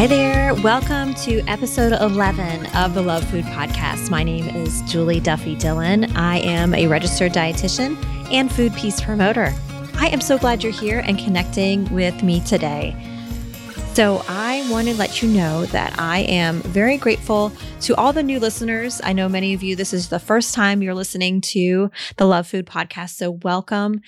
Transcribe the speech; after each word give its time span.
Hi 0.00 0.06
there. 0.06 0.54
Welcome 0.54 1.12
to 1.26 1.40
episode 1.40 1.92
11 1.92 2.74
of 2.74 2.94
the 2.94 3.02
Love 3.02 3.22
Food 3.24 3.44
Podcast. 3.44 4.08
My 4.08 4.22
name 4.22 4.48
is 4.48 4.80
Julie 4.90 5.20
Duffy 5.20 5.54
Dillon. 5.56 6.16
I 6.16 6.38
am 6.38 6.72
a 6.72 6.86
registered 6.86 7.34
dietitian 7.34 8.02
and 8.32 8.50
food 8.50 8.72
peace 8.72 8.98
promoter. 8.98 9.52
I 9.96 10.06
am 10.06 10.22
so 10.22 10.38
glad 10.38 10.62
you're 10.62 10.72
here 10.72 11.00
and 11.00 11.18
connecting 11.18 11.84
with 11.92 12.22
me 12.22 12.40
today. 12.40 12.96
So, 13.92 14.24
I 14.26 14.66
want 14.70 14.88
to 14.88 14.94
let 14.94 15.20
you 15.20 15.28
know 15.28 15.66
that 15.66 15.98
I 15.98 16.20
am 16.20 16.62
very 16.62 16.96
grateful 16.96 17.52
to 17.82 17.94
all 17.96 18.14
the 18.14 18.22
new 18.22 18.40
listeners. 18.40 19.02
I 19.04 19.12
know 19.12 19.28
many 19.28 19.52
of 19.52 19.62
you, 19.62 19.76
this 19.76 19.92
is 19.92 20.08
the 20.08 20.18
first 20.18 20.54
time 20.54 20.82
you're 20.82 20.94
listening 20.94 21.42
to 21.42 21.90
the 22.16 22.24
Love 22.24 22.46
Food 22.46 22.64
Podcast. 22.64 23.16
So, 23.16 23.32
welcome. 23.32 24.00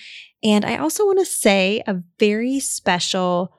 And 0.43 0.65
I 0.65 0.77
also 0.77 1.05
want 1.05 1.19
to 1.19 1.25
say 1.25 1.83
a 1.85 2.01
very 2.17 2.59
special 2.59 3.53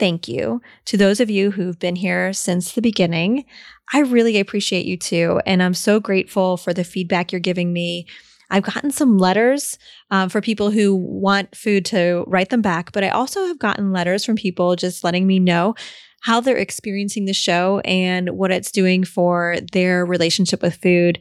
thank 0.00 0.26
you 0.26 0.60
to 0.86 0.96
those 0.96 1.20
of 1.20 1.30
you 1.30 1.50
who've 1.50 1.78
been 1.78 1.94
here 1.94 2.32
since 2.32 2.72
the 2.72 2.80
beginning. 2.82 3.44
I 3.92 4.00
really 4.00 4.40
appreciate 4.40 4.86
you 4.86 4.96
too. 4.96 5.40
And 5.44 5.62
I'm 5.62 5.74
so 5.74 6.00
grateful 6.00 6.56
for 6.56 6.72
the 6.72 6.84
feedback 6.84 7.30
you're 7.30 7.40
giving 7.40 7.72
me. 7.72 8.06
I've 8.50 8.64
gotten 8.64 8.90
some 8.90 9.18
letters 9.18 9.78
um, 10.10 10.28
for 10.30 10.40
people 10.40 10.70
who 10.70 10.96
want 10.96 11.54
food 11.54 11.84
to 11.86 12.24
write 12.26 12.48
them 12.48 12.62
back, 12.62 12.92
but 12.92 13.04
I 13.04 13.10
also 13.10 13.46
have 13.46 13.58
gotten 13.58 13.92
letters 13.92 14.24
from 14.24 14.36
people 14.36 14.74
just 14.74 15.04
letting 15.04 15.26
me 15.26 15.38
know 15.38 15.74
how 16.22 16.40
they're 16.40 16.56
experiencing 16.56 17.26
the 17.26 17.34
show 17.34 17.80
and 17.80 18.30
what 18.30 18.50
it's 18.50 18.72
doing 18.72 19.04
for 19.04 19.56
their 19.72 20.04
relationship 20.04 20.62
with 20.62 20.76
food. 20.76 21.18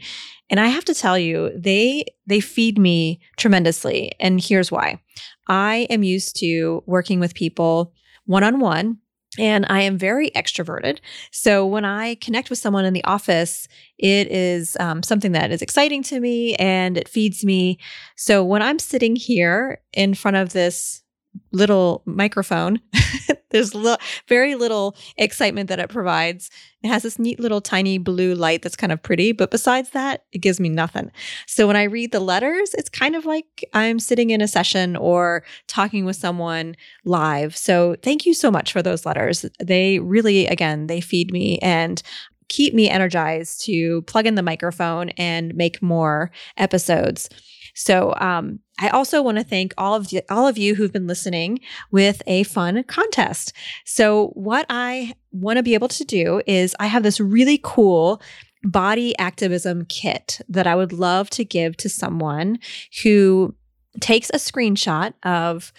And 0.49 0.59
I 0.59 0.67
have 0.67 0.85
to 0.85 0.95
tell 0.95 1.17
you, 1.17 1.51
they 1.55 2.05
they 2.25 2.39
feed 2.39 2.79
me 2.79 3.19
tremendously. 3.37 4.13
And 4.19 4.43
here's 4.43 4.71
why. 4.71 5.01
I 5.47 5.87
am 5.89 6.01
used 6.01 6.37
to 6.39 6.83
working 6.87 7.19
with 7.19 7.35
people 7.35 7.93
one 8.29 8.43
on 8.43 8.59
one. 8.59 8.99
And 9.37 9.65
I 9.69 9.81
am 9.81 9.97
very 9.97 10.31
extroverted. 10.31 10.99
So 11.31 11.65
when 11.65 11.85
I 11.85 12.15
connect 12.15 12.49
with 12.49 12.59
someone 12.59 12.85
in 12.85 12.93
the 12.93 13.03
office, 13.03 13.67
it 13.97 14.27
is 14.31 14.75
um, 14.79 15.03
something 15.03 15.33
that 15.33 15.51
is 15.51 15.61
exciting 15.61 16.03
to 16.03 16.19
me 16.19 16.55
and 16.55 16.97
it 16.97 17.07
feeds 17.07 17.43
me. 17.45 17.79
So 18.17 18.43
when 18.43 18.61
I'm 18.61 18.79
sitting 18.79 19.15
here 19.15 19.81
in 19.93 20.13
front 20.13 20.37
of 20.37 20.53
this 20.53 21.03
little 21.51 22.03
microphone. 22.05 22.79
There's 23.49 23.73
li- 23.75 23.97
very 24.27 24.55
little 24.55 24.95
excitement 25.17 25.69
that 25.69 25.79
it 25.79 25.89
provides. 25.89 26.49
It 26.83 26.87
has 26.87 27.03
this 27.03 27.19
neat 27.19 27.39
little 27.39 27.61
tiny 27.61 27.97
blue 27.97 28.35
light 28.35 28.61
that's 28.61 28.75
kind 28.75 28.91
of 28.91 29.03
pretty, 29.03 29.31
but 29.31 29.51
besides 29.51 29.89
that, 29.91 30.23
it 30.31 30.39
gives 30.39 30.59
me 30.59 30.69
nothing. 30.69 31.11
So 31.45 31.67
when 31.67 31.75
I 31.75 31.83
read 31.83 32.11
the 32.11 32.19
letters, 32.19 32.73
it's 32.73 32.89
kind 32.89 33.15
of 33.15 33.25
like 33.25 33.65
I'm 33.73 33.99
sitting 33.99 34.29
in 34.29 34.41
a 34.41 34.47
session 34.47 34.95
or 34.95 35.43
talking 35.67 36.05
with 36.05 36.15
someone 36.15 36.75
live. 37.03 37.55
So 37.57 37.95
thank 38.01 38.25
you 38.25 38.33
so 38.33 38.49
much 38.49 38.71
for 38.71 38.81
those 38.81 39.05
letters. 39.05 39.45
They 39.59 39.99
really, 39.99 40.47
again, 40.47 40.87
they 40.87 41.01
feed 41.01 41.31
me 41.31 41.59
and 41.59 42.01
keep 42.47 42.73
me 42.73 42.89
energized 42.89 43.63
to 43.65 44.01
plug 44.03 44.25
in 44.25 44.35
the 44.35 44.43
microphone 44.43 45.09
and 45.09 45.53
make 45.55 45.81
more 45.81 46.31
episodes. 46.57 47.29
So 47.75 48.13
um, 48.15 48.59
I 48.79 48.89
also 48.89 49.21
want 49.21 49.37
to 49.37 49.43
thank 49.43 49.73
all 49.77 49.93
of 49.93 50.11
you, 50.11 50.21
all 50.29 50.47
of 50.47 50.57
you 50.57 50.73
who've 50.73 50.91
been 50.91 51.07
listening 51.07 51.59
with 51.91 52.21
a 52.25 52.43
fun 52.43 52.83
contest. 52.83 53.53
So 53.85 54.27
what 54.29 54.65
I 54.69 55.13
want 55.31 55.57
to 55.57 55.63
be 55.63 55.73
able 55.73 55.89
to 55.89 56.05
do 56.05 56.41
is 56.47 56.75
I 56.79 56.87
have 56.87 57.03
this 57.03 57.19
really 57.19 57.59
cool 57.61 58.21
body 58.63 59.17
activism 59.17 59.85
kit 59.85 60.41
that 60.49 60.67
I 60.67 60.75
would 60.75 60.93
love 60.93 61.29
to 61.31 61.45
give 61.45 61.77
to 61.77 61.89
someone 61.89 62.59
who 63.03 63.55
takes 63.99 64.29
a 64.29 64.33
screenshot 64.33 65.13
of 65.23 65.71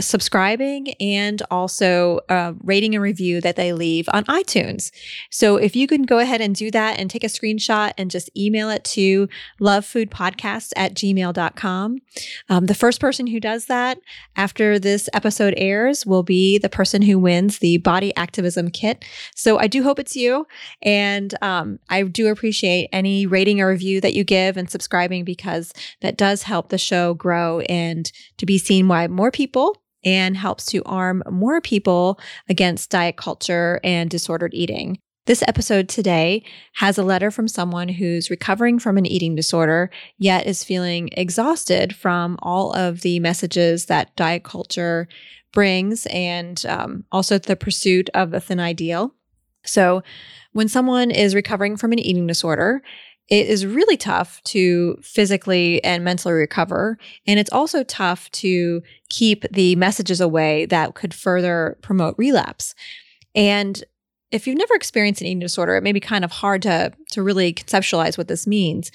subscribing 0.00 0.92
and 1.00 1.42
also 1.50 2.20
uh, 2.28 2.52
rating 2.62 2.94
and 2.94 3.02
review 3.02 3.40
that 3.40 3.56
they 3.56 3.72
leave 3.72 4.08
on 4.12 4.24
iTunes. 4.24 4.90
So 5.30 5.56
if 5.56 5.76
you 5.76 5.86
can 5.86 6.02
go 6.02 6.18
ahead 6.18 6.40
and 6.40 6.54
do 6.54 6.70
that 6.72 6.98
and 6.98 7.08
take 7.08 7.24
a 7.24 7.28
screenshot 7.28 7.92
and 7.96 8.10
just 8.10 8.30
email 8.36 8.70
it 8.70 8.84
to 8.84 9.28
lovefoodpodcasts 9.60 10.72
at 10.76 10.94
gmail.com. 10.94 11.98
Um, 12.48 12.66
the 12.66 12.74
first 12.74 13.00
person 13.00 13.26
who 13.28 13.38
does 13.38 13.66
that 13.66 13.98
after 14.36 14.78
this 14.78 15.08
episode 15.12 15.54
airs 15.56 16.04
will 16.04 16.22
be 16.22 16.58
the 16.58 16.68
person 16.68 17.02
who 17.02 17.18
wins 17.18 17.58
the 17.58 17.78
body 17.78 18.14
activism 18.16 18.70
kit. 18.70 19.04
So 19.36 19.58
I 19.58 19.68
do 19.68 19.82
hope 19.82 19.98
it's 19.98 20.16
you. 20.16 20.46
And 20.82 21.34
um, 21.40 21.78
I 21.88 22.02
do 22.02 22.28
appreciate 22.28 22.88
any 22.92 23.26
rating 23.26 23.60
or 23.60 23.68
review 23.68 24.00
that 24.00 24.14
you 24.14 24.24
give 24.24 24.56
and 24.56 24.68
subscribing 24.68 25.24
because 25.24 25.72
that 26.00 26.16
does 26.16 26.42
help 26.42 26.70
the 26.70 26.78
show 26.78 27.14
grow 27.14 27.60
and 27.60 28.10
to 28.38 28.46
be 28.46 28.58
seen 28.58 28.88
by 28.88 29.06
more 29.06 29.30
people 29.30 29.76
and 30.04 30.36
helps 30.36 30.66
to 30.66 30.82
arm 30.84 31.22
more 31.30 31.60
people 31.60 32.18
against 32.48 32.90
diet 32.90 33.16
culture 33.16 33.80
and 33.82 34.10
disordered 34.10 34.54
eating. 34.54 34.98
This 35.26 35.42
episode 35.48 35.88
today 35.88 36.44
has 36.74 36.98
a 36.98 37.02
letter 37.02 37.30
from 37.30 37.48
someone 37.48 37.88
who's 37.88 38.28
recovering 38.28 38.78
from 38.78 38.98
an 38.98 39.06
eating 39.06 39.34
disorder, 39.34 39.90
yet 40.18 40.46
is 40.46 40.62
feeling 40.62 41.08
exhausted 41.12 41.96
from 41.96 42.36
all 42.42 42.74
of 42.74 43.00
the 43.00 43.20
messages 43.20 43.86
that 43.86 44.14
diet 44.16 44.44
culture 44.44 45.08
brings 45.50 46.04
and 46.06 46.66
um, 46.66 47.04
also 47.10 47.38
the 47.38 47.56
pursuit 47.56 48.10
of 48.12 48.32
the 48.32 48.40
thin 48.40 48.60
ideal. 48.60 49.14
So, 49.64 50.02
when 50.52 50.68
someone 50.68 51.10
is 51.10 51.34
recovering 51.34 51.78
from 51.78 51.92
an 51.92 51.98
eating 51.98 52.26
disorder, 52.26 52.82
it 53.28 53.48
is 53.48 53.64
really 53.64 53.96
tough 53.96 54.42
to 54.44 54.98
physically 55.00 55.82
and 55.82 56.04
mentally 56.04 56.34
recover. 56.34 56.98
And 57.26 57.40
it's 57.40 57.52
also 57.52 57.82
tough 57.82 58.30
to 58.32 58.82
keep 59.08 59.44
the 59.50 59.76
messages 59.76 60.20
away 60.20 60.66
that 60.66 60.94
could 60.94 61.14
further 61.14 61.78
promote 61.80 62.16
relapse. 62.18 62.74
And 63.34 63.82
if 64.30 64.46
you've 64.46 64.58
never 64.58 64.74
experienced 64.74 65.20
an 65.20 65.28
eating 65.28 65.38
disorder, 65.38 65.76
it 65.76 65.82
may 65.82 65.92
be 65.92 66.00
kind 66.00 66.24
of 66.24 66.32
hard 66.32 66.62
to, 66.62 66.92
to 67.12 67.22
really 67.22 67.54
conceptualize 67.54 68.18
what 68.18 68.28
this 68.28 68.46
means. 68.46 68.90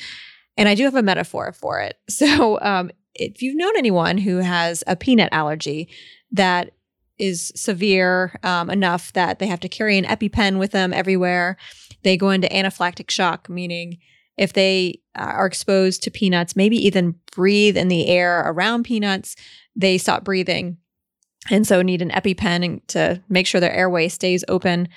And 0.57 0.69
I 0.69 0.75
do 0.75 0.83
have 0.83 0.95
a 0.95 1.01
metaphor 1.01 1.51
for 1.53 1.79
it. 1.79 1.97
So, 2.09 2.59
um, 2.61 2.91
if 3.15 3.41
you've 3.41 3.57
known 3.57 3.75
anyone 3.77 4.17
who 4.17 4.37
has 4.37 4.83
a 4.87 4.95
peanut 4.95 5.29
allergy 5.31 5.89
that 6.31 6.71
is 7.17 7.51
severe 7.55 8.39
um, 8.43 8.69
enough 8.69 9.11
that 9.13 9.39
they 9.39 9.47
have 9.47 9.59
to 9.61 9.69
carry 9.69 9.97
an 9.97 10.05
EpiPen 10.05 10.57
with 10.57 10.71
them 10.71 10.93
everywhere, 10.93 11.57
they 12.03 12.15
go 12.15 12.29
into 12.29 12.47
anaphylactic 12.47 13.09
shock, 13.09 13.49
meaning 13.49 13.97
if 14.39 14.53
they 14.53 15.01
uh, 15.15 15.23
are 15.23 15.45
exposed 15.45 16.01
to 16.01 16.09
peanuts, 16.09 16.55
maybe 16.55 16.77
even 16.87 17.15
breathe 17.35 17.75
in 17.75 17.89
the 17.89 18.07
air 18.07 18.39
around 18.49 18.83
peanuts, 18.83 19.35
they 19.75 19.97
stop 19.97 20.23
breathing. 20.23 20.77
And 21.51 21.67
so 21.67 21.81
need 21.81 22.01
an 22.01 22.09
EpiPen 22.11 22.87
to 22.87 23.21
make 23.27 23.45
sure 23.45 23.59
their 23.59 23.73
airway 23.73 24.07
stays 24.07 24.45
open. 24.47 24.87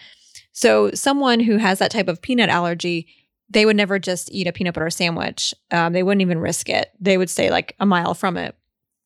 So, 0.52 0.92
someone 0.92 1.40
who 1.40 1.56
has 1.56 1.80
that 1.80 1.90
type 1.90 2.08
of 2.08 2.22
peanut 2.22 2.50
allergy, 2.50 3.08
they 3.50 3.66
would 3.66 3.76
never 3.76 3.98
just 3.98 4.30
eat 4.32 4.46
a 4.46 4.52
peanut 4.52 4.74
butter 4.74 4.90
sandwich. 4.90 5.54
Um, 5.70 5.92
they 5.92 6.02
wouldn't 6.02 6.22
even 6.22 6.38
risk 6.38 6.68
it. 6.68 6.90
They 7.00 7.18
would 7.18 7.30
stay 7.30 7.50
like 7.50 7.74
a 7.80 7.86
mile 7.86 8.14
from 8.14 8.36
it. 8.36 8.54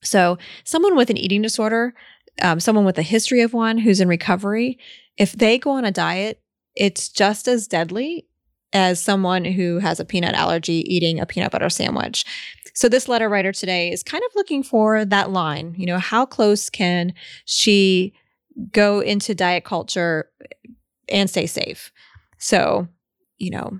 So, 0.03 0.37
someone 0.65 0.95
with 0.95 1.09
an 1.09 1.17
eating 1.17 1.41
disorder, 1.41 1.95
um, 2.41 2.59
someone 2.59 2.85
with 2.85 2.99
a 2.99 3.03
history 3.03 3.41
of 3.41 3.53
one 3.53 3.79
who's 3.79 4.01
in 4.01 4.07
recovery, 4.07 4.77
if 5.17 5.31
they 5.31 5.57
go 5.57 5.71
on 5.71 5.85
a 5.85 5.91
diet, 5.91 6.41
it's 6.75 7.09
just 7.09 7.47
as 7.47 7.65
deadly 7.65 8.26
as 8.73 9.01
someone 9.01 9.45
who 9.45 9.79
has 9.79 9.99
a 9.99 10.05
peanut 10.05 10.35
allergy 10.35 10.83
eating 10.93 11.19
a 11.19 11.25
peanut 11.25 11.51
butter 11.51 11.69
sandwich. 11.69 12.25
So 12.73 12.87
this 12.89 13.07
letter 13.07 13.29
writer 13.29 13.51
today 13.51 13.91
is 13.91 14.03
kind 14.03 14.23
of 14.23 14.35
looking 14.35 14.61
for 14.61 15.03
that 15.05 15.31
line. 15.31 15.73
You 15.77 15.87
know, 15.87 15.97
how 15.97 16.25
close 16.25 16.69
can 16.69 17.13
she 17.45 18.13
go 18.71 18.99
into 18.99 19.33
diet 19.33 19.63
culture 19.63 20.29
and 21.09 21.29
stay 21.29 21.47
safe? 21.47 21.91
So, 22.37 22.87
you 23.37 23.49
know, 23.49 23.79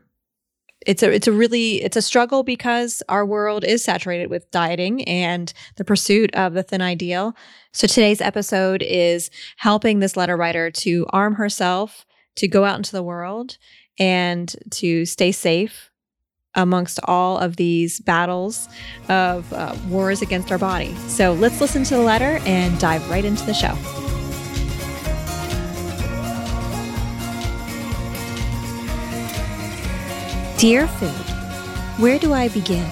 it's 0.87 1.03
a 1.03 1.11
it's 1.11 1.27
a 1.27 1.31
really 1.31 1.83
it's 1.83 1.97
a 1.97 2.01
struggle 2.01 2.43
because 2.43 3.03
our 3.09 3.25
world 3.25 3.63
is 3.63 3.83
saturated 3.83 4.29
with 4.29 4.49
dieting 4.51 5.03
and 5.03 5.53
the 5.75 5.83
pursuit 5.83 6.33
of 6.33 6.53
the 6.53 6.63
thin 6.63 6.81
ideal. 6.81 7.35
So 7.73 7.87
today's 7.87 8.21
episode 8.21 8.81
is 8.81 9.29
helping 9.57 9.99
this 9.99 10.15
letter 10.15 10.37
writer 10.37 10.71
to 10.71 11.05
arm 11.09 11.35
herself 11.35 12.05
to 12.37 12.47
go 12.47 12.63
out 12.63 12.77
into 12.77 12.93
the 12.93 13.03
world 13.03 13.57
and 13.99 14.55
to 14.71 15.05
stay 15.05 15.31
safe 15.31 15.91
amongst 16.55 16.99
all 17.03 17.37
of 17.37 17.55
these 17.55 17.99
battles 17.99 18.67
of 19.09 19.51
uh, 19.53 19.75
wars 19.87 20.21
against 20.21 20.51
our 20.51 20.57
body. 20.57 20.93
So 21.07 21.33
let's 21.33 21.61
listen 21.61 21.83
to 21.85 21.95
the 21.95 22.01
letter 22.01 22.39
and 22.45 22.77
dive 22.79 23.07
right 23.09 23.23
into 23.23 23.45
the 23.45 23.53
show. 23.53 23.75
Dear 30.57 30.87
food, 30.87 31.09
where 32.01 32.17
do 32.17 32.33
I 32.33 32.47
begin? 32.49 32.85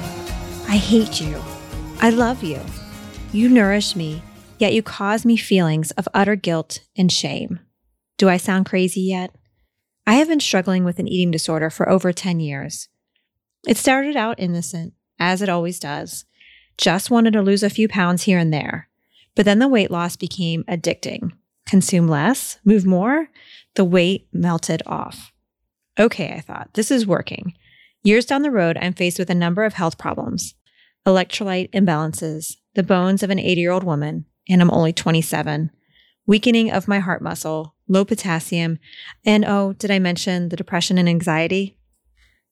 I 0.68 0.78
hate 0.78 1.19
you. 1.19 1.42
I 2.00 2.12
love 2.12 2.44
you. 2.44 2.60
You 3.31 3.50
nourish 3.50 3.96
me, 3.96 4.22
yet 4.60 4.74
you 4.74 4.84
cause 4.84 5.25
me 5.25 5.36
feelings 5.36 5.90
of 5.92 6.08
utter 6.13 6.36
guilt 6.36 6.81
and 6.96 7.12
shame. 7.12 7.60
Do 8.19 8.30
I 8.30 8.38
sound 8.38 8.68
crazy 8.68 9.01
yet? 9.01 9.36
I 10.07 10.16
have 10.16 10.28
been 10.28 10.40
struggling 10.40 10.84
with 10.84 11.00
an 11.00 11.07
eating 11.07 11.31
disorder 11.31 11.69
for 11.69 11.90
over 11.90 12.13
10 12.13 12.40
years. 12.40 12.90
It 13.68 13.78
started 13.78 14.16
out 14.16 14.40
innocent, 14.40 14.94
as 15.19 15.42
it 15.42 15.50
always 15.50 15.80
does. 15.80 16.25
Just 16.78 17.10
wanted 17.10 17.34
to 17.34 17.42
lose 17.42 17.63
a 17.63 17.69
few 17.69 17.88
pounds 17.88 18.24
here 18.24 18.38
and 18.38 18.54
there. 18.54 18.90
But 19.34 19.46
then 19.46 19.60
the 19.60 19.68
weight 19.68 19.90
loss 19.90 20.16
became 20.16 20.63
addicting. 20.66 21.31
Consume 21.66 22.07
less, 22.07 22.60
move 22.63 22.86
more, 22.86 23.30
the 23.74 23.86
weight 23.86 24.28
melted 24.31 24.84
off. 24.86 25.31
Okay, 26.00 26.34
I 26.34 26.42
thought, 26.42 26.74
this 26.74 26.92
is 26.92 27.08
working. 27.08 27.54
Years 28.04 28.25
down 28.25 28.44
the 28.44 28.51
road, 28.51 28.78
I'm 28.80 28.94
faced 28.94 29.18
with 29.18 29.30
a 29.30 29.36
number 29.36 29.63
of 29.63 29.74
health 29.74 29.98
problems 29.98 30.54
electrolyte 31.08 31.69
imbalances, 31.69 32.58
the 32.74 32.81
bones 32.81 33.22
of 33.22 33.30
an 33.30 33.38
80 33.38 33.62
year 33.62 33.72
old 33.72 33.84
woman, 33.84 34.25
and 34.50 34.60
I'm 34.60 34.72
only 34.72 34.92
27, 34.92 35.69
weakening 36.25 36.72
of 36.72 36.88
my 36.88 36.98
heart 36.98 37.22
muscle, 37.22 37.75
low 37.88 38.06
potassium, 38.06 38.80
and 39.26 39.46
oh, 39.46 39.74
did 39.74 39.92
I 39.92 40.00
mention 40.00 40.50
the 40.50 40.56
depression 40.56 40.98
and 40.98 41.08
anxiety? 41.08 41.78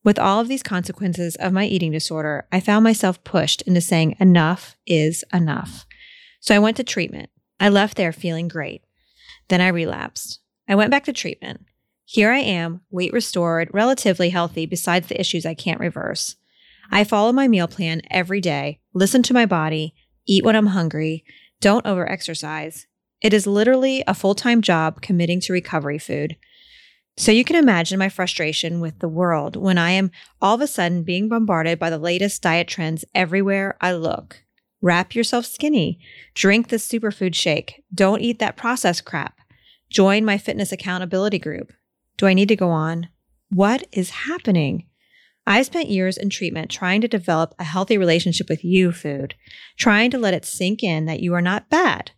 With 0.03 0.19
all 0.19 0.39
of 0.39 0.47
these 0.47 0.63
consequences 0.63 1.35
of 1.37 1.53
my 1.53 1.65
eating 1.65 1.91
disorder, 1.91 2.45
I 2.51 2.59
found 2.59 2.83
myself 2.83 3.23
pushed 3.23 3.61
into 3.63 3.81
saying 3.81 4.17
enough 4.19 4.75
is 4.85 5.23
enough. 5.33 5.85
So 6.41 6.53
I 6.53 6.59
went 6.59 6.77
to 6.77 6.83
treatment. 6.83 7.29
I 7.59 7.69
left 7.69 7.95
there 7.95 8.11
feeling 8.11 8.49
great. 8.49 8.83
Then 9.47 9.61
I 9.61 9.69
relapsed. 9.69 10.39
I 10.67 10.75
went 10.75 10.91
back 10.91 11.05
to 11.05 11.13
treatment. 11.13 11.65
Here 12.05 12.31
I 12.31 12.39
am, 12.39 12.81
weight 12.91 13.13
restored, 13.13 13.69
relatively 13.73 14.29
healthy, 14.29 14.65
besides 14.65 15.07
the 15.07 15.19
issues 15.19 15.45
I 15.45 15.53
can't 15.53 15.79
reverse. 15.79 16.35
I 16.91 17.05
follow 17.05 17.31
my 17.31 17.47
meal 17.47 17.67
plan 17.67 18.01
every 18.11 18.41
day, 18.41 18.79
listen 18.93 19.23
to 19.23 19.33
my 19.33 19.45
body, 19.45 19.95
eat 20.25 20.43
when 20.43 20.55
I'm 20.55 20.67
hungry, 20.67 21.23
don't 21.61 21.85
overexercise. 21.85 22.85
It 23.23 23.33
is 23.33 23.47
literally 23.47 24.03
a 24.05 24.13
full 24.13 24.35
time 24.35 24.61
job 24.61 25.01
committing 25.01 25.39
to 25.41 25.53
recovery 25.53 25.97
food. 25.97 26.35
So 27.15 27.31
you 27.31 27.45
can 27.45 27.55
imagine 27.55 27.97
my 27.97 28.09
frustration 28.09 28.81
with 28.81 28.99
the 28.99 29.07
world 29.07 29.55
when 29.55 29.77
I 29.77 29.91
am 29.91 30.11
all 30.41 30.55
of 30.55 30.61
a 30.61 30.67
sudden 30.67 31.03
being 31.03 31.29
bombarded 31.29 31.79
by 31.79 31.89
the 31.89 31.97
latest 31.97 32.41
diet 32.41 32.67
trends 32.67 33.05
everywhere 33.15 33.77
I 33.79 33.93
look. 33.93 34.43
Wrap 34.81 35.15
yourself 35.15 35.45
skinny. 35.45 35.99
Drink 36.33 36.67
this 36.67 36.85
superfood 36.85 37.33
shake. 37.33 37.83
Don't 37.93 38.21
eat 38.21 38.39
that 38.39 38.57
processed 38.57 39.05
crap. 39.05 39.39
Join 39.89 40.25
my 40.25 40.37
fitness 40.37 40.73
accountability 40.73 41.39
group. 41.39 41.71
Do 42.17 42.25
I 42.25 42.33
need 42.33 42.49
to 42.49 42.55
go 42.57 42.69
on? 42.69 43.07
What 43.49 43.87
is 43.93 44.09
happening? 44.09 44.87
I 45.45 45.61
spent 45.61 45.89
years 45.89 46.17
in 46.17 46.29
treatment 46.29 46.71
trying 46.71 46.99
to 47.01 47.07
develop 47.07 47.53
a 47.59 47.63
healthy 47.63 47.97
relationship 47.97 48.49
with 48.49 48.65
you, 48.65 48.91
food, 48.91 49.35
trying 49.77 50.11
to 50.11 50.17
let 50.17 50.33
it 50.33 50.45
sink 50.45 50.83
in 50.83 51.05
that 51.05 51.19
you 51.19 51.33
are 51.33 51.41
not 51.41 51.69
bad, 51.69 52.11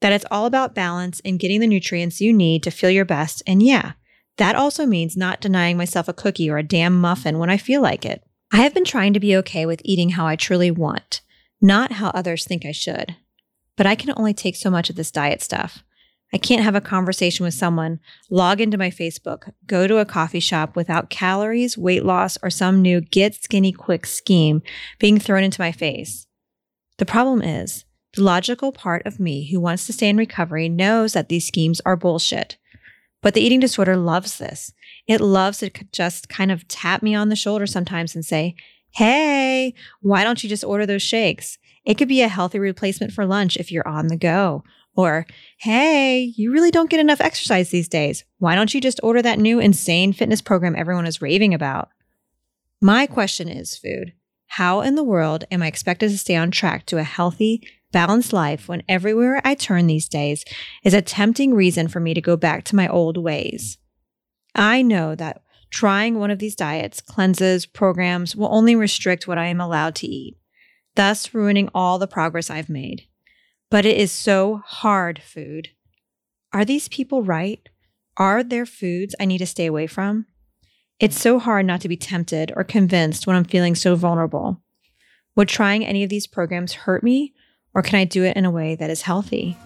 that 0.00 0.12
it's 0.12 0.24
all 0.30 0.46
about 0.46 0.74
balance 0.74 1.20
and 1.24 1.38
getting 1.38 1.60
the 1.60 1.66
nutrients 1.66 2.20
you 2.20 2.32
need 2.32 2.62
to 2.62 2.70
feel 2.70 2.90
your 2.90 3.04
best. 3.04 3.42
And 3.46 3.62
yeah, 3.62 3.92
that 4.38 4.56
also 4.56 4.86
means 4.86 5.16
not 5.16 5.40
denying 5.40 5.76
myself 5.76 6.08
a 6.08 6.14
cookie 6.14 6.50
or 6.50 6.58
a 6.58 6.62
damn 6.62 6.98
muffin 6.98 7.38
when 7.38 7.50
I 7.50 7.56
feel 7.56 7.82
like 7.82 8.04
it. 8.04 8.24
I 8.52 8.58
have 8.58 8.74
been 8.74 8.84
trying 8.84 9.12
to 9.12 9.20
be 9.20 9.36
okay 9.36 9.66
with 9.66 9.82
eating 9.84 10.10
how 10.10 10.26
I 10.26 10.36
truly 10.36 10.70
want, 10.70 11.20
not 11.60 11.92
how 11.92 12.08
others 12.10 12.44
think 12.44 12.64
I 12.64 12.72
should. 12.72 13.16
But 13.76 13.86
I 13.86 13.94
can 13.94 14.12
only 14.16 14.34
take 14.34 14.56
so 14.56 14.70
much 14.70 14.90
of 14.90 14.96
this 14.96 15.10
diet 15.10 15.42
stuff. 15.42 15.82
I 16.32 16.38
can't 16.38 16.62
have 16.62 16.74
a 16.74 16.80
conversation 16.80 17.44
with 17.44 17.54
someone, 17.54 17.98
log 18.28 18.60
into 18.60 18.78
my 18.78 18.90
Facebook, 18.90 19.52
go 19.66 19.86
to 19.86 19.98
a 19.98 20.04
coffee 20.04 20.40
shop 20.40 20.76
without 20.76 21.10
calories, 21.10 21.76
weight 21.76 22.04
loss, 22.04 22.38
or 22.42 22.50
some 22.50 22.80
new 22.80 23.00
get 23.00 23.34
skinny 23.34 23.72
quick 23.72 24.06
scheme 24.06 24.62
being 24.98 25.18
thrown 25.18 25.42
into 25.42 25.60
my 25.60 25.72
face. 25.72 26.26
The 26.98 27.06
problem 27.06 27.42
is, 27.42 27.84
the 28.14 28.22
logical 28.22 28.72
part 28.72 29.06
of 29.06 29.20
me 29.20 29.50
who 29.50 29.60
wants 29.60 29.86
to 29.86 29.92
stay 29.92 30.08
in 30.08 30.16
recovery 30.16 30.68
knows 30.68 31.12
that 31.12 31.28
these 31.28 31.46
schemes 31.46 31.80
are 31.86 31.96
bullshit. 31.96 32.56
But 33.22 33.34
the 33.34 33.40
eating 33.40 33.60
disorder 33.60 33.96
loves 33.96 34.38
this. 34.38 34.72
It 35.06 35.20
loves 35.20 35.58
to 35.58 35.70
just 35.92 36.28
kind 36.28 36.50
of 36.50 36.66
tap 36.68 37.02
me 37.02 37.14
on 37.14 37.28
the 37.28 37.36
shoulder 37.36 37.66
sometimes 37.66 38.14
and 38.14 38.24
say, 38.24 38.54
Hey, 38.92 39.74
why 40.00 40.24
don't 40.24 40.42
you 40.42 40.48
just 40.48 40.64
order 40.64 40.86
those 40.86 41.02
shakes? 41.02 41.58
It 41.84 41.94
could 41.94 42.08
be 42.08 42.22
a 42.22 42.28
healthy 42.28 42.58
replacement 42.58 43.12
for 43.12 43.24
lunch 43.24 43.56
if 43.56 43.70
you're 43.70 43.86
on 43.86 44.08
the 44.08 44.16
go. 44.16 44.64
Or, 44.96 45.26
hey, 45.58 46.32
you 46.36 46.52
really 46.52 46.72
don't 46.72 46.90
get 46.90 47.00
enough 47.00 47.20
exercise 47.20 47.70
these 47.70 47.88
days. 47.88 48.24
Why 48.38 48.56
don't 48.56 48.74
you 48.74 48.80
just 48.80 49.00
order 49.02 49.22
that 49.22 49.38
new 49.38 49.60
insane 49.60 50.12
fitness 50.12 50.42
program 50.42 50.74
everyone 50.76 51.06
is 51.06 51.22
raving 51.22 51.54
about? 51.54 51.90
My 52.80 53.06
question 53.06 53.48
is 53.48 53.76
food. 53.76 54.14
How 54.48 54.80
in 54.80 54.96
the 54.96 55.04
world 55.04 55.44
am 55.52 55.62
I 55.62 55.68
expected 55.68 56.10
to 56.10 56.18
stay 56.18 56.34
on 56.34 56.50
track 56.50 56.84
to 56.86 56.98
a 56.98 57.04
healthy, 57.04 57.62
balanced 57.92 58.32
life 58.32 58.68
when 58.68 58.82
everywhere 58.88 59.40
I 59.44 59.54
turn 59.54 59.86
these 59.86 60.08
days 60.08 60.44
is 60.84 60.94
a 60.94 61.02
tempting 61.02 61.54
reason 61.54 61.88
for 61.88 62.00
me 62.00 62.14
to 62.14 62.20
go 62.20 62.36
back 62.36 62.64
to 62.64 62.76
my 62.76 62.88
old 62.88 63.16
ways? 63.16 63.78
I 64.54 64.82
know 64.82 65.14
that 65.14 65.42
trying 65.70 66.18
one 66.18 66.30
of 66.30 66.38
these 66.38 66.56
diets, 66.56 67.00
cleanses, 67.00 67.66
programs 67.66 68.34
will 68.34 68.52
only 68.52 68.74
restrict 68.74 69.28
what 69.28 69.38
I 69.38 69.46
am 69.46 69.60
allowed 69.60 69.94
to 69.96 70.06
eat, 70.06 70.36
thus 70.96 71.32
ruining 71.32 71.68
all 71.74 71.98
the 71.98 72.06
progress 72.06 72.50
I've 72.50 72.68
made. 72.68 73.06
But 73.70 73.86
it 73.86 73.96
is 73.96 74.10
so 74.10 74.62
hard 74.64 75.22
food. 75.22 75.68
Are 76.52 76.64
these 76.64 76.88
people 76.88 77.22
right? 77.22 77.68
Are 78.16 78.42
there 78.42 78.66
foods 78.66 79.14
I 79.20 79.24
need 79.24 79.38
to 79.38 79.46
stay 79.46 79.66
away 79.66 79.86
from? 79.86 80.26
It's 80.98 81.18
so 81.18 81.38
hard 81.38 81.64
not 81.64 81.80
to 81.82 81.88
be 81.88 81.96
tempted 81.96 82.52
or 82.56 82.64
convinced 82.64 83.26
when 83.26 83.36
I'm 83.36 83.44
feeling 83.44 83.74
so 83.74 83.94
vulnerable. 83.94 84.60
Would 85.36 85.48
trying 85.48 85.86
any 85.86 86.02
of 86.02 86.10
these 86.10 86.26
programs 86.26 86.72
hurt 86.72 87.02
me, 87.02 87.32
or 87.74 87.82
can 87.82 87.98
I 87.98 88.04
do 88.04 88.24
it 88.24 88.36
in 88.36 88.44
a 88.44 88.50
way 88.50 88.74
that 88.74 88.90
is 88.90 89.02
healthy? 89.02 89.56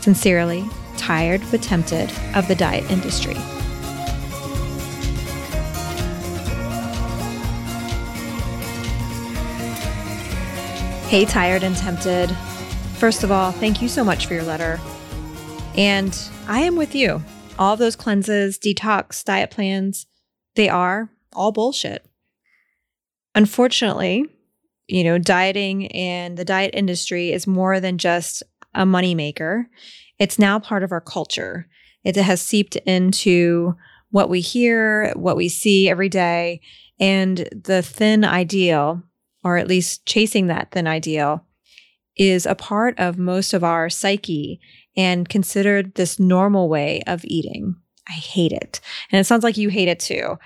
Sincerely, 0.00 0.64
tired 0.96 1.42
but 1.50 1.62
tempted 1.62 2.10
of 2.34 2.48
the 2.48 2.54
diet 2.54 2.90
industry. 2.90 3.34
Hey, 11.08 11.24
tired 11.24 11.62
and 11.62 11.76
tempted. 11.76 12.30
First 12.96 13.22
of 13.22 13.30
all, 13.30 13.52
thank 13.52 13.80
you 13.80 13.88
so 13.88 14.02
much 14.02 14.26
for 14.26 14.34
your 14.34 14.42
letter. 14.42 14.80
And 15.76 16.18
I 16.48 16.60
am 16.60 16.76
with 16.76 16.94
you. 16.94 17.22
All 17.58 17.76
those 17.76 17.94
cleanses, 17.94 18.58
detox, 18.58 19.22
diet 19.22 19.50
plans, 19.50 20.06
they 20.56 20.68
are 20.68 21.10
all 21.32 21.52
bullshit. 21.52 22.04
Unfortunately, 23.34 24.26
you 24.86 25.04
know, 25.04 25.18
dieting 25.18 25.90
and 25.92 26.36
the 26.36 26.44
diet 26.44 26.70
industry 26.74 27.32
is 27.32 27.46
more 27.46 27.80
than 27.80 27.98
just 27.98 28.42
a 28.74 28.84
moneymaker. 28.84 29.64
It's 30.18 30.38
now 30.38 30.58
part 30.58 30.82
of 30.82 30.92
our 30.92 31.00
culture. 31.00 31.68
It 32.04 32.16
has 32.16 32.42
seeped 32.42 32.76
into 32.76 33.74
what 34.10 34.28
we 34.28 34.40
hear, 34.40 35.12
what 35.14 35.36
we 35.36 35.48
see 35.48 35.88
every 35.88 36.08
day, 36.08 36.60
and 37.00 37.48
the 37.52 37.82
thin 37.82 38.24
ideal, 38.24 39.02
or 39.42 39.56
at 39.56 39.68
least 39.68 40.06
chasing 40.06 40.46
that 40.46 40.70
thin 40.70 40.86
ideal, 40.86 41.44
is 42.16 42.46
a 42.46 42.54
part 42.54 42.98
of 42.98 43.18
most 43.18 43.52
of 43.52 43.64
our 43.64 43.90
psyche 43.90 44.60
and 44.96 45.28
considered 45.28 45.94
this 45.94 46.20
normal 46.20 46.68
way 46.68 47.02
of 47.06 47.24
eating. 47.24 47.74
I 48.08 48.12
hate 48.12 48.52
it. 48.52 48.80
And 49.10 49.18
it 49.18 49.24
sounds 49.24 49.42
like 49.42 49.56
you 49.56 49.68
hate 49.68 49.88
it 49.88 49.98
too. 49.98 50.38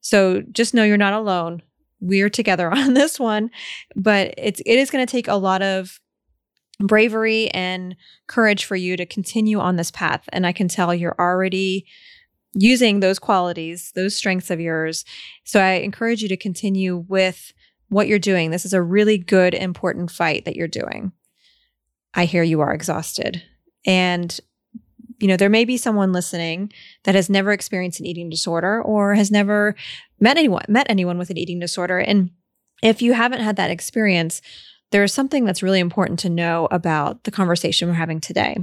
So 0.00 0.42
just 0.52 0.74
know 0.74 0.84
you're 0.84 0.96
not 0.96 1.14
alone. 1.14 1.62
We're 2.00 2.30
together 2.30 2.70
on 2.72 2.94
this 2.94 3.18
one, 3.18 3.50
but 3.94 4.34
it's 4.36 4.60
it 4.64 4.78
is 4.78 4.90
going 4.90 5.06
to 5.06 5.10
take 5.10 5.28
a 5.28 5.34
lot 5.34 5.62
of 5.62 6.00
bravery 6.78 7.48
and 7.50 7.96
courage 8.26 8.64
for 8.64 8.76
you 8.76 8.96
to 8.96 9.06
continue 9.06 9.58
on 9.58 9.76
this 9.76 9.90
path 9.90 10.28
and 10.30 10.46
I 10.46 10.52
can 10.52 10.68
tell 10.68 10.94
you're 10.94 11.16
already 11.18 11.86
using 12.52 13.00
those 13.00 13.18
qualities, 13.18 13.92
those 13.94 14.16
strengths 14.16 14.50
of 14.50 14.60
yours. 14.60 15.04
So 15.44 15.60
I 15.60 15.72
encourage 15.74 16.22
you 16.22 16.28
to 16.28 16.36
continue 16.36 17.04
with 17.08 17.52
what 17.88 18.08
you're 18.08 18.18
doing. 18.18 18.50
This 18.50 18.64
is 18.64 18.72
a 18.72 18.82
really 18.82 19.18
good, 19.18 19.54
important 19.54 20.10
fight 20.10 20.44
that 20.44 20.56
you're 20.56 20.66
doing. 20.68 21.12
I 22.14 22.24
hear 22.24 22.42
you 22.42 22.60
are 22.62 22.72
exhausted. 22.72 23.42
And, 23.84 24.38
you 25.18 25.28
know, 25.28 25.36
there 25.36 25.48
may 25.48 25.64
be 25.64 25.76
someone 25.76 26.12
listening 26.12 26.72
that 27.04 27.14
has 27.14 27.30
never 27.30 27.52
experienced 27.52 28.00
an 28.00 28.06
eating 28.06 28.28
disorder 28.28 28.82
or 28.82 29.14
has 29.14 29.30
never 29.30 29.74
met 30.20 30.36
anyone, 30.36 30.64
met 30.68 30.86
anyone 30.88 31.18
with 31.18 31.30
an 31.30 31.38
eating 31.38 31.58
disorder. 31.58 31.98
And 31.98 32.30
if 32.82 33.00
you 33.00 33.14
haven't 33.14 33.40
had 33.40 33.56
that 33.56 33.70
experience, 33.70 34.42
there's 34.90 35.12
something 35.12 35.44
that's 35.44 35.62
really 35.62 35.80
important 35.80 36.18
to 36.20 36.28
know 36.28 36.68
about 36.70 37.24
the 37.24 37.30
conversation 37.30 37.88
we're 37.88 37.94
having 37.94 38.20
today. 38.20 38.58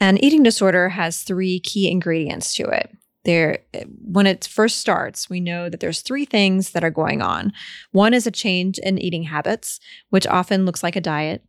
An 0.00 0.18
eating 0.18 0.42
disorder 0.42 0.90
has 0.90 1.22
three 1.22 1.60
key 1.60 1.90
ingredients 1.90 2.54
to 2.56 2.64
it 2.64 2.90
there 3.26 3.58
when 4.02 4.26
it 4.26 4.46
first 4.46 4.78
starts 4.78 5.28
we 5.28 5.40
know 5.40 5.68
that 5.68 5.80
there's 5.80 6.00
three 6.00 6.24
things 6.24 6.70
that 6.70 6.84
are 6.84 6.90
going 6.90 7.20
on 7.20 7.52
one 7.90 8.14
is 8.14 8.26
a 8.26 8.30
change 8.30 8.78
in 8.78 8.98
eating 8.98 9.24
habits 9.24 9.80
which 10.10 10.26
often 10.28 10.64
looks 10.64 10.82
like 10.82 10.96
a 10.96 11.00
diet 11.00 11.42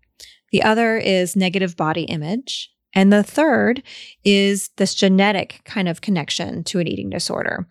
the 0.52 0.64
other 0.64 0.98
is 0.98 1.36
negative 1.36 1.78
body 1.78 2.04
image 2.04 2.72
and 2.98 3.14
the 3.14 3.22
third 3.22 3.84
is 4.24 4.72
this 4.78 4.96
genetic 4.96 5.62
kind 5.66 5.88
of 5.88 6.02
connection 6.02 6.64
to 6.64 6.80
an 6.80 6.88
eating 6.88 7.12
disorder 7.12 7.68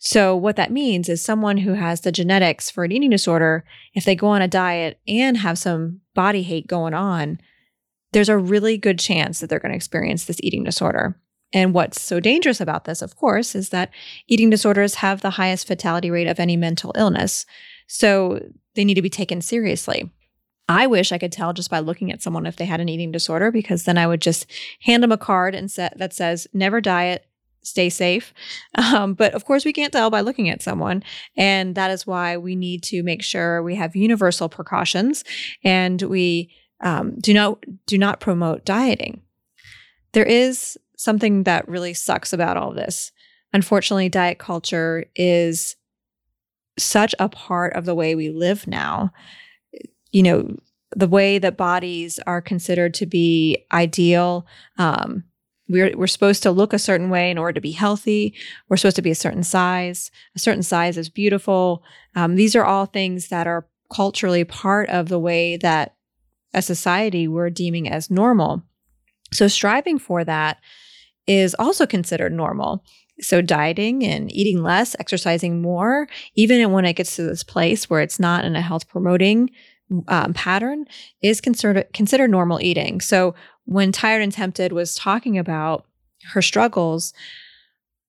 So, 0.00 0.36
what 0.36 0.56
that 0.56 0.72
means 0.72 1.08
is 1.08 1.24
someone 1.24 1.58
who 1.58 1.74
has 1.74 2.00
the 2.00 2.12
genetics 2.12 2.70
for 2.70 2.84
an 2.84 2.92
eating 2.92 3.10
disorder, 3.10 3.64
if 3.94 4.04
they 4.04 4.16
go 4.16 4.26
on 4.26 4.42
a 4.42 4.48
diet 4.48 4.98
and 5.06 5.38
have 5.38 5.58
some 5.58 6.00
body 6.12 6.42
hate 6.42 6.66
going 6.66 6.92
on, 6.92 7.38
there's 8.12 8.28
a 8.28 8.36
really 8.36 8.76
good 8.76 8.98
chance 8.98 9.40
that 9.40 9.48
they're 9.48 9.60
going 9.60 9.72
to 9.72 9.76
experience 9.76 10.24
this 10.24 10.40
eating 10.42 10.64
disorder. 10.64 11.18
And 11.52 11.72
what's 11.72 12.02
so 12.02 12.20
dangerous 12.20 12.60
about 12.60 12.84
this, 12.84 13.00
of 13.00 13.16
course, 13.16 13.54
is 13.54 13.68
that 13.70 13.90
eating 14.26 14.50
disorders 14.50 14.96
have 14.96 15.20
the 15.20 15.36
highest 15.38 15.66
fatality 15.66 16.10
rate 16.10 16.26
of 16.26 16.40
any 16.40 16.56
mental 16.56 16.92
illness. 16.96 17.46
So, 17.86 18.40
they 18.74 18.84
need 18.84 18.94
to 18.96 19.08
be 19.08 19.20
taken 19.20 19.40
seriously. 19.40 20.10
I 20.68 20.86
wish 20.86 21.12
I 21.12 21.18
could 21.18 21.32
tell 21.32 21.52
just 21.52 21.70
by 21.70 21.80
looking 21.80 22.10
at 22.10 22.22
someone 22.22 22.46
if 22.46 22.56
they 22.56 22.64
had 22.64 22.80
an 22.80 22.88
eating 22.88 23.12
disorder, 23.12 23.50
because 23.50 23.84
then 23.84 23.98
I 23.98 24.06
would 24.06 24.22
just 24.22 24.46
hand 24.80 25.02
them 25.02 25.12
a 25.12 25.18
card 25.18 25.54
and 25.54 25.70
set 25.70 25.98
that 25.98 26.14
says 26.14 26.46
never 26.52 26.80
diet, 26.80 27.26
stay 27.62 27.90
safe. 27.90 28.32
Um, 28.76 29.14
but 29.14 29.34
of 29.34 29.44
course, 29.44 29.64
we 29.64 29.72
can't 29.72 29.92
tell 29.92 30.10
by 30.10 30.20
looking 30.20 30.50
at 30.50 30.62
someone. 30.62 31.04
And 31.36 31.74
that 31.76 31.90
is 31.90 32.06
why 32.06 32.36
we 32.36 32.56
need 32.56 32.82
to 32.84 33.02
make 33.02 33.22
sure 33.22 33.62
we 33.62 33.76
have 33.76 33.94
universal 33.94 34.48
precautions 34.48 35.24
and 35.62 36.00
we 36.02 36.50
um, 36.80 37.16
do 37.20 37.32
not 37.32 37.64
do 37.86 37.96
not 37.96 38.20
promote 38.20 38.64
dieting. 38.64 39.22
There 40.12 40.24
is 40.24 40.76
something 40.96 41.44
that 41.44 41.68
really 41.68 41.94
sucks 41.94 42.32
about 42.32 42.56
all 42.56 42.72
this. 42.72 43.12
Unfortunately, 43.52 44.08
diet 44.08 44.38
culture 44.38 45.06
is 45.14 45.76
such 46.78 47.14
a 47.18 47.28
part 47.28 47.74
of 47.74 47.84
the 47.84 47.94
way 47.94 48.14
we 48.14 48.30
live 48.30 48.66
now. 48.66 49.12
You 50.14 50.22
know, 50.22 50.56
the 50.96 51.08
way 51.08 51.38
that 51.38 51.56
bodies 51.56 52.20
are 52.26 52.40
considered 52.40 52.94
to 52.94 53.06
be 53.06 53.66
ideal. 53.72 54.46
Um, 54.78 55.24
we're, 55.68 55.96
we're 55.96 56.06
supposed 56.06 56.42
to 56.44 56.50
look 56.50 56.72
a 56.72 56.78
certain 56.78 57.10
way 57.10 57.30
in 57.30 57.38
order 57.38 57.54
to 57.54 57.60
be 57.60 57.72
healthy. 57.72 58.34
We're 58.68 58.76
supposed 58.76 58.96
to 58.96 59.02
be 59.02 59.10
a 59.10 59.16
certain 59.16 59.42
size. 59.42 60.10
A 60.36 60.38
certain 60.38 60.62
size 60.62 60.96
is 60.96 61.08
beautiful. 61.08 61.82
Um, 62.14 62.36
these 62.36 62.54
are 62.54 62.64
all 62.64 62.86
things 62.86 63.28
that 63.28 63.46
are 63.46 63.66
culturally 63.92 64.44
part 64.44 64.88
of 64.88 65.08
the 65.08 65.18
way 65.18 65.56
that 65.56 65.96
a 66.52 66.62
society 66.62 67.26
we're 67.26 67.50
deeming 67.50 67.88
as 67.88 68.10
normal. 68.10 68.62
So 69.32 69.48
striving 69.48 69.98
for 69.98 70.22
that 70.24 70.58
is 71.26 71.56
also 71.58 71.86
considered 71.86 72.32
normal. 72.32 72.84
So 73.20 73.40
dieting 73.40 74.04
and 74.04 74.32
eating 74.32 74.62
less, 74.62 74.94
exercising 74.98 75.62
more, 75.62 76.08
even 76.34 76.72
when 76.72 76.84
it 76.84 76.94
gets 76.94 77.16
to 77.16 77.22
this 77.22 77.42
place 77.42 77.88
where 77.88 78.00
it's 78.00 78.20
not 78.20 78.44
in 78.44 78.54
a 78.54 78.62
health 78.62 78.88
promoting 78.88 79.50
um, 80.08 80.32
pattern, 80.34 80.86
is 81.22 81.40
considered 81.40 81.86
considered 81.92 82.30
normal 82.30 82.60
eating. 82.60 83.00
So 83.00 83.34
when 83.64 83.92
Tired 83.92 84.22
and 84.22 84.32
Tempted 84.32 84.72
was 84.72 84.94
talking 84.94 85.38
about 85.38 85.86
her 86.32 86.42
struggles, 86.42 87.12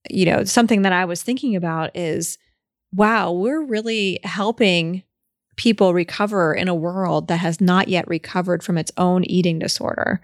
you 0.10 0.26
know, 0.26 0.44
something 0.44 0.84
that 0.84 0.94
I 0.94 1.06
was 1.06 1.22
thinking 1.24 1.56
about 1.56 1.96
is, 1.96 2.38
wow, 2.94 3.32
we're 3.32 3.64
really 3.64 4.20
helping 4.24 5.04
people 5.56 5.94
recover 5.94 6.54
in 6.54 6.68
a 6.68 6.76
world 6.76 7.28
that 7.28 7.38
has 7.38 7.62
not 7.62 7.88
yet 7.88 8.08
recovered 8.08 8.64
from 8.64 8.78
its 8.78 8.92
own 8.98 9.24
eating 9.26 9.60
disorder. 9.60 10.22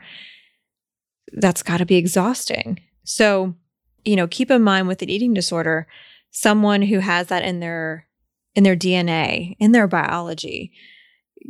That's 1.33 1.63
got 1.63 1.77
to 1.77 1.85
be 1.85 1.95
exhausting. 1.95 2.79
So, 3.03 3.55
you 4.03 4.15
know, 4.15 4.27
keep 4.27 4.51
in 4.51 4.61
mind 4.61 4.87
with 4.87 5.01
an 5.01 5.09
eating 5.09 5.33
disorder, 5.33 5.87
someone 6.31 6.81
who 6.81 6.99
has 6.99 7.27
that 7.27 7.43
in 7.43 7.59
their 7.59 8.07
in 8.53 8.63
their 8.63 8.75
DNA, 8.75 9.55
in 9.59 9.71
their 9.71 9.87
biology, 9.87 10.73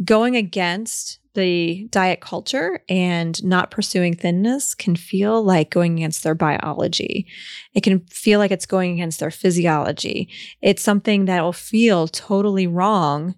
going 0.03 0.35
against 0.35 1.19
the 1.33 1.87
diet 1.91 2.19
culture 2.19 2.83
and 2.89 3.41
not 3.43 3.71
pursuing 3.71 4.15
thinness 4.15 4.75
can 4.75 4.95
feel 4.95 5.41
like 5.41 5.69
going 5.69 5.97
against 5.97 6.23
their 6.23 6.35
biology. 6.35 7.27
It 7.73 7.83
can 7.83 7.99
feel 8.01 8.39
like 8.39 8.51
it's 8.51 8.65
going 8.65 8.91
against 8.91 9.19
their 9.19 9.31
physiology. 9.31 10.29
It's 10.61 10.81
something 10.81 11.25
that 11.25 11.41
will 11.41 11.53
feel 11.53 12.07
totally 12.07 12.67
wrong, 12.67 13.35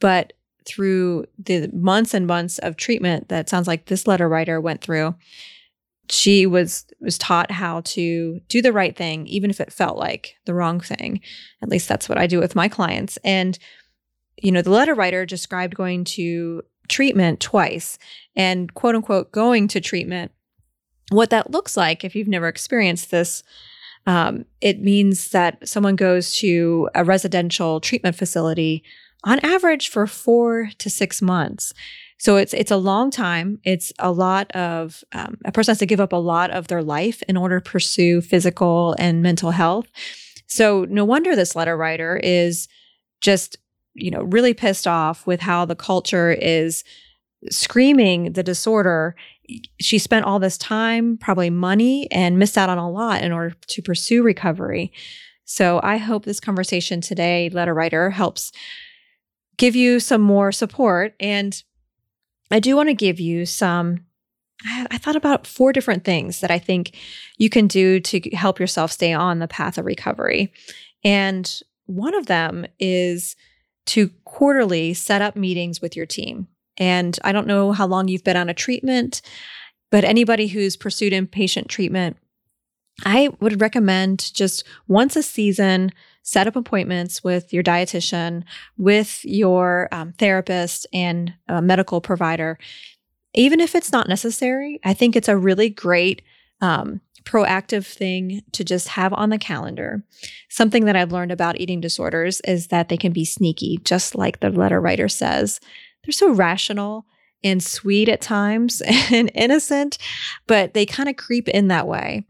but 0.00 0.34
through 0.64 1.26
the 1.38 1.68
months 1.72 2.14
and 2.14 2.26
months 2.26 2.58
of 2.58 2.76
treatment 2.76 3.28
that 3.28 3.48
sounds 3.48 3.66
like 3.66 3.86
this 3.86 4.06
letter 4.06 4.28
writer 4.28 4.60
went 4.60 4.80
through, 4.80 5.16
she 6.08 6.46
was 6.46 6.84
was 7.00 7.16
taught 7.16 7.50
how 7.50 7.80
to 7.82 8.40
do 8.48 8.60
the 8.60 8.72
right 8.72 8.96
thing 8.96 9.26
even 9.26 9.50
if 9.50 9.60
it 9.60 9.72
felt 9.72 9.96
like 9.96 10.34
the 10.44 10.54
wrong 10.54 10.80
thing 10.80 11.20
at 11.62 11.68
least 11.68 11.88
that's 11.88 12.08
what 12.08 12.18
i 12.18 12.26
do 12.26 12.38
with 12.38 12.54
my 12.54 12.68
clients 12.68 13.18
and 13.24 13.58
you 14.36 14.52
know 14.52 14.62
the 14.62 14.70
letter 14.70 14.94
writer 14.94 15.26
described 15.26 15.74
going 15.74 16.04
to 16.04 16.62
treatment 16.88 17.40
twice 17.40 17.98
and 18.36 18.72
quote 18.74 18.94
unquote 18.94 19.32
going 19.32 19.68
to 19.68 19.80
treatment 19.80 20.32
what 21.10 21.30
that 21.30 21.50
looks 21.50 21.76
like 21.76 22.04
if 22.04 22.14
you've 22.14 22.28
never 22.28 22.48
experienced 22.48 23.10
this 23.10 23.42
um, 24.04 24.44
it 24.60 24.80
means 24.80 25.30
that 25.30 25.66
someone 25.68 25.94
goes 25.94 26.34
to 26.36 26.88
a 26.94 27.04
residential 27.04 27.80
treatment 27.80 28.16
facility 28.16 28.82
on 29.22 29.38
average 29.40 29.88
for 29.88 30.06
four 30.06 30.70
to 30.78 30.90
six 30.90 31.22
months 31.22 31.72
so 32.22 32.36
it's 32.36 32.54
it's 32.54 32.70
a 32.70 32.76
long 32.76 33.10
time. 33.10 33.58
It's 33.64 33.92
a 33.98 34.12
lot 34.12 34.48
of 34.52 35.02
um, 35.10 35.38
a 35.44 35.50
person 35.50 35.72
has 35.72 35.80
to 35.80 35.86
give 35.86 35.98
up 35.98 36.12
a 36.12 36.16
lot 36.16 36.52
of 36.52 36.68
their 36.68 36.80
life 36.80 37.20
in 37.28 37.36
order 37.36 37.58
to 37.58 37.68
pursue 37.68 38.20
physical 38.20 38.94
and 38.96 39.24
mental 39.24 39.50
health. 39.50 39.88
So 40.46 40.86
no 40.88 41.04
wonder 41.04 41.34
this 41.34 41.56
letter 41.56 41.76
writer 41.76 42.20
is 42.22 42.68
just 43.20 43.56
you 43.94 44.10
know 44.10 44.22
really 44.22 44.54
pissed 44.54 44.86
off 44.86 45.26
with 45.26 45.40
how 45.40 45.64
the 45.64 45.76
culture 45.76 46.30
is 46.32 46.84
screaming 47.50 48.32
the 48.32 48.42
disorder. 48.42 49.16
She 49.80 49.98
spent 49.98 50.24
all 50.24 50.38
this 50.38 50.56
time, 50.56 51.18
probably 51.18 51.50
money, 51.50 52.10
and 52.10 52.38
missed 52.38 52.56
out 52.56 52.68
on 52.68 52.78
a 52.78 52.90
lot 52.90 53.22
in 53.22 53.32
order 53.32 53.54
to 53.68 53.82
pursue 53.82 54.22
recovery. 54.22 54.92
So 55.44 55.80
I 55.82 55.96
hope 55.96 56.24
this 56.24 56.40
conversation 56.40 57.00
today, 57.00 57.50
letter 57.50 57.74
writer, 57.74 58.10
helps 58.10 58.52
give 59.58 59.76
you 59.76 60.00
some 60.00 60.22
more 60.22 60.52
support 60.52 61.14
and 61.20 61.62
I 62.52 62.60
do 62.60 62.76
want 62.76 62.90
to 62.90 62.94
give 62.94 63.18
you 63.18 63.46
some. 63.46 64.04
I, 64.64 64.98
thought 64.98 65.16
about 65.16 65.44
four 65.44 65.72
different 65.72 66.04
things 66.04 66.40
that 66.40 66.52
I 66.52 66.60
think 66.60 66.96
you 67.36 67.50
can 67.50 67.66
do 67.66 67.98
to 67.98 68.20
help 68.30 68.60
yourself 68.60 68.92
stay 68.92 69.12
on 69.12 69.40
the 69.40 69.48
path 69.48 69.76
of 69.76 69.84
recovery. 69.84 70.52
And 71.02 71.52
one 71.86 72.14
of 72.14 72.26
them 72.26 72.66
is 72.78 73.34
to 73.86 74.10
quarterly 74.24 74.94
set 74.94 75.22
up 75.22 75.36
meetings 75.36 75.80
with 75.80 75.96
your 75.96 76.06
team. 76.06 76.48
And 76.78 77.18
I 77.24 77.32
don't 77.32 77.46
know 77.46 77.72
how 77.72 77.86
long 77.86 78.08
you've 78.08 78.24
been 78.24 78.36
on 78.36 78.48
a 78.48 78.54
treatment, 78.54 79.22
but 79.90 80.04
anybody 80.04 80.46
who's 80.46 80.76
pursued 80.76 81.12
inpatient 81.12 81.68
treatment, 81.68 82.16
I 83.04 83.30
would 83.40 83.60
recommend 83.60 84.32
just 84.34 84.64
once 84.88 85.16
a 85.16 85.22
season 85.22 85.92
set 86.22 86.46
up 86.46 86.56
appointments 86.56 87.24
with 87.24 87.52
your 87.52 87.62
dietitian, 87.62 88.44
with 88.78 89.24
your 89.24 89.88
um, 89.92 90.12
therapist 90.12 90.86
and 90.92 91.34
medical 91.48 92.00
provider. 92.00 92.58
Even 93.34 93.60
if 93.60 93.74
it's 93.74 93.92
not 93.92 94.08
necessary, 94.08 94.78
I 94.84 94.94
think 94.94 95.16
it's 95.16 95.28
a 95.28 95.36
really 95.36 95.68
great 95.68 96.22
um, 96.60 97.00
proactive 97.24 97.86
thing 97.86 98.42
to 98.52 98.64
just 98.64 98.88
have 98.88 99.12
on 99.12 99.30
the 99.30 99.38
calendar. 99.38 100.02
Something 100.48 100.84
that 100.84 100.96
I've 100.96 101.12
learned 101.12 101.32
about 101.32 101.60
eating 101.60 101.80
disorders 101.80 102.40
is 102.42 102.68
that 102.68 102.88
they 102.88 102.96
can 102.96 103.12
be 103.12 103.24
sneaky, 103.24 103.78
just 103.84 104.14
like 104.14 104.40
the 104.40 104.50
letter 104.50 104.80
writer 104.80 105.08
says. 105.08 105.60
They're 106.04 106.12
so 106.12 106.32
rational 106.32 107.06
and 107.44 107.62
sweet 107.62 108.08
at 108.08 108.20
times 108.20 108.82
and 108.86 109.30
innocent, 109.34 109.98
but 110.46 110.74
they 110.74 110.86
kind 110.86 111.08
of 111.08 111.16
creep 111.16 111.48
in 111.48 111.68
that 111.68 111.86
way. 111.86 112.26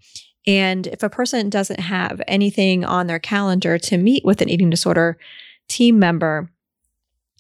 And 0.47 0.87
if 0.89 1.03
a 1.03 1.09
person 1.09 1.51
doesn't 1.51 1.81
have 1.81 2.21
anything 2.27 2.85
on 2.85 3.07
their 3.07 3.21
calendar 3.21 3.79
to 3.79 3.97
meet 3.97 4.25
with 4.25 4.41
an 4.41 4.49
eating 4.49 4.71
disorder 4.71 5.19
team 5.69 5.99
member, 5.99 6.51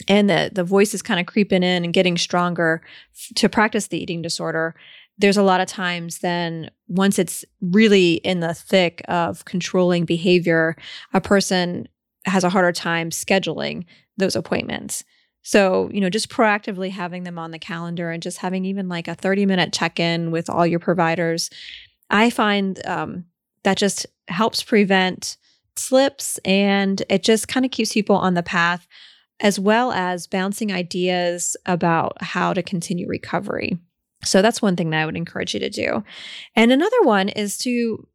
and 0.08 0.28
the, 0.28 0.50
the 0.52 0.64
voice 0.64 0.94
is 0.94 1.02
kind 1.02 1.20
of 1.20 1.26
creeping 1.26 1.62
in 1.62 1.84
and 1.84 1.92
getting 1.92 2.16
stronger 2.16 2.82
f- 3.14 3.34
to 3.36 3.48
practice 3.48 3.88
the 3.88 4.00
eating 4.00 4.22
disorder, 4.22 4.74
there's 5.18 5.36
a 5.36 5.42
lot 5.42 5.60
of 5.60 5.68
times 5.68 6.18
then 6.18 6.70
once 6.88 7.18
it's 7.18 7.44
really 7.60 8.14
in 8.14 8.40
the 8.40 8.54
thick 8.54 9.02
of 9.08 9.44
controlling 9.44 10.04
behavior, 10.04 10.76
a 11.12 11.20
person 11.20 11.86
has 12.24 12.44
a 12.44 12.50
harder 12.50 12.72
time 12.72 13.10
scheduling 13.10 13.84
those 14.16 14.36
appointments. 14.36 15.04
So, 15.42 15.90
you 15.92 16.00
know, 16.00 16.10
just 16.10 16.28
proactively 16.28 16.90
having 16.90 17.24
them 17.24 17.38
on 17.38 17.50
the 17.50 17.58
calendar 17.58 18.10
and 18.10 18.22
just 18.22 18.38
having 18.38 18.64
even 18.64 18.88
like 18.88 19.08
a 19.08 19.14
30 19.14 19.46
minute 19.46 19.72
check 19.72 19.98
in 19.98 20.30
with 20.30 20.48
all 20.48 20.66
your 20.66 20.78
providers 20.78 21.50
I 22.12 22.28
find 22.28 22.86
um, 22.86 23.24
that 23.64 23.78
just 23.78 24.06
helps 24.28 24.62
prevent 24.62 25.38
slips 25.74 26.38
and 26.44 27.02
it 27.08 27.22
just 27.22 27.48
kind 27.48 27.64
of 27.64 27.72
keeps 27.72 27.94
people 27.94 28.16
on 28.16 28.34
the 28.34 28.42
path 28.42 28.86
as 29.40 29.58
well 29.58 29.90
as 29.92 30.26
bouncing 30.26 30.70
ideas 30.70 31.56
about 31.66 32.22
how 32.22 32.52
to 32.52 32.62
continue 32.62 33.08
recovery. 33.08 33.78
So 34.24 34.42
that's 34.42 34.62
one 34.62 34.76
thing 34.76 34.90
that 34.90 35.02
I 35.02 35.06
would 35.06 35.16
encourage 35.16 35.54
you 35.54 35.60
to 35.60 35.70
do. 35.70 36.04
And 36.54 36.70
another 36.70 37.02
one 37.02 37.28
is 37.28 37.58
to 37.58 38.06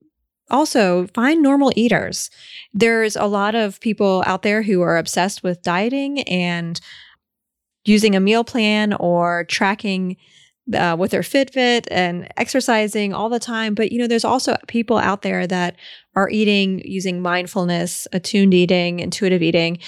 also 0.50 1.08
find 1.08 1.44
normal 1.44 1.74
eaters. 1.76 2.30
There's 2.74 3.16
a 3.16 3.26
lot 3.26 3.56
of 3.56 3.80
people 3.82 4.24
out 4.26 4.44
there 4.44 4.62
who 4.62 4.82
are 4.82 4.98
obsessed 4.98 5.44
with 5.44 5.62
dieting 5.62 6.22
and 6.22 6.80
using 7.86 8.16
a 8.16 8.22
meal 8.22 8.44
plan 8.44 8.94
or 8.94 9.46
tracking 9.46 10.18
uh, 10.74 10.96
with 11.00 11.12
their 11.12 11.22
Fitbit 11.22 11.88
and 11.90 12.28
exercising 12.36 13.14
all 13.14 13.30
the 13.30 13.40
time. 13.40 13.74
But, 13.74 13.92
you 13.92 14.00
know, 14.00 14.08
there's 14.08 14.26
also 14.26 14.58
people 14.68 14.98
out 14.98 15.22
there 15.22 15.48
that 15.48 15.76
are 16.16 16.30
eating 16.30 16.82
using 16.86 17.22
mindfulness, 17.22 18.08
attuned 18.12 18.54
eating, 18.54 19.00
intuitive 19.00 19.42
eating. 19.42 19.80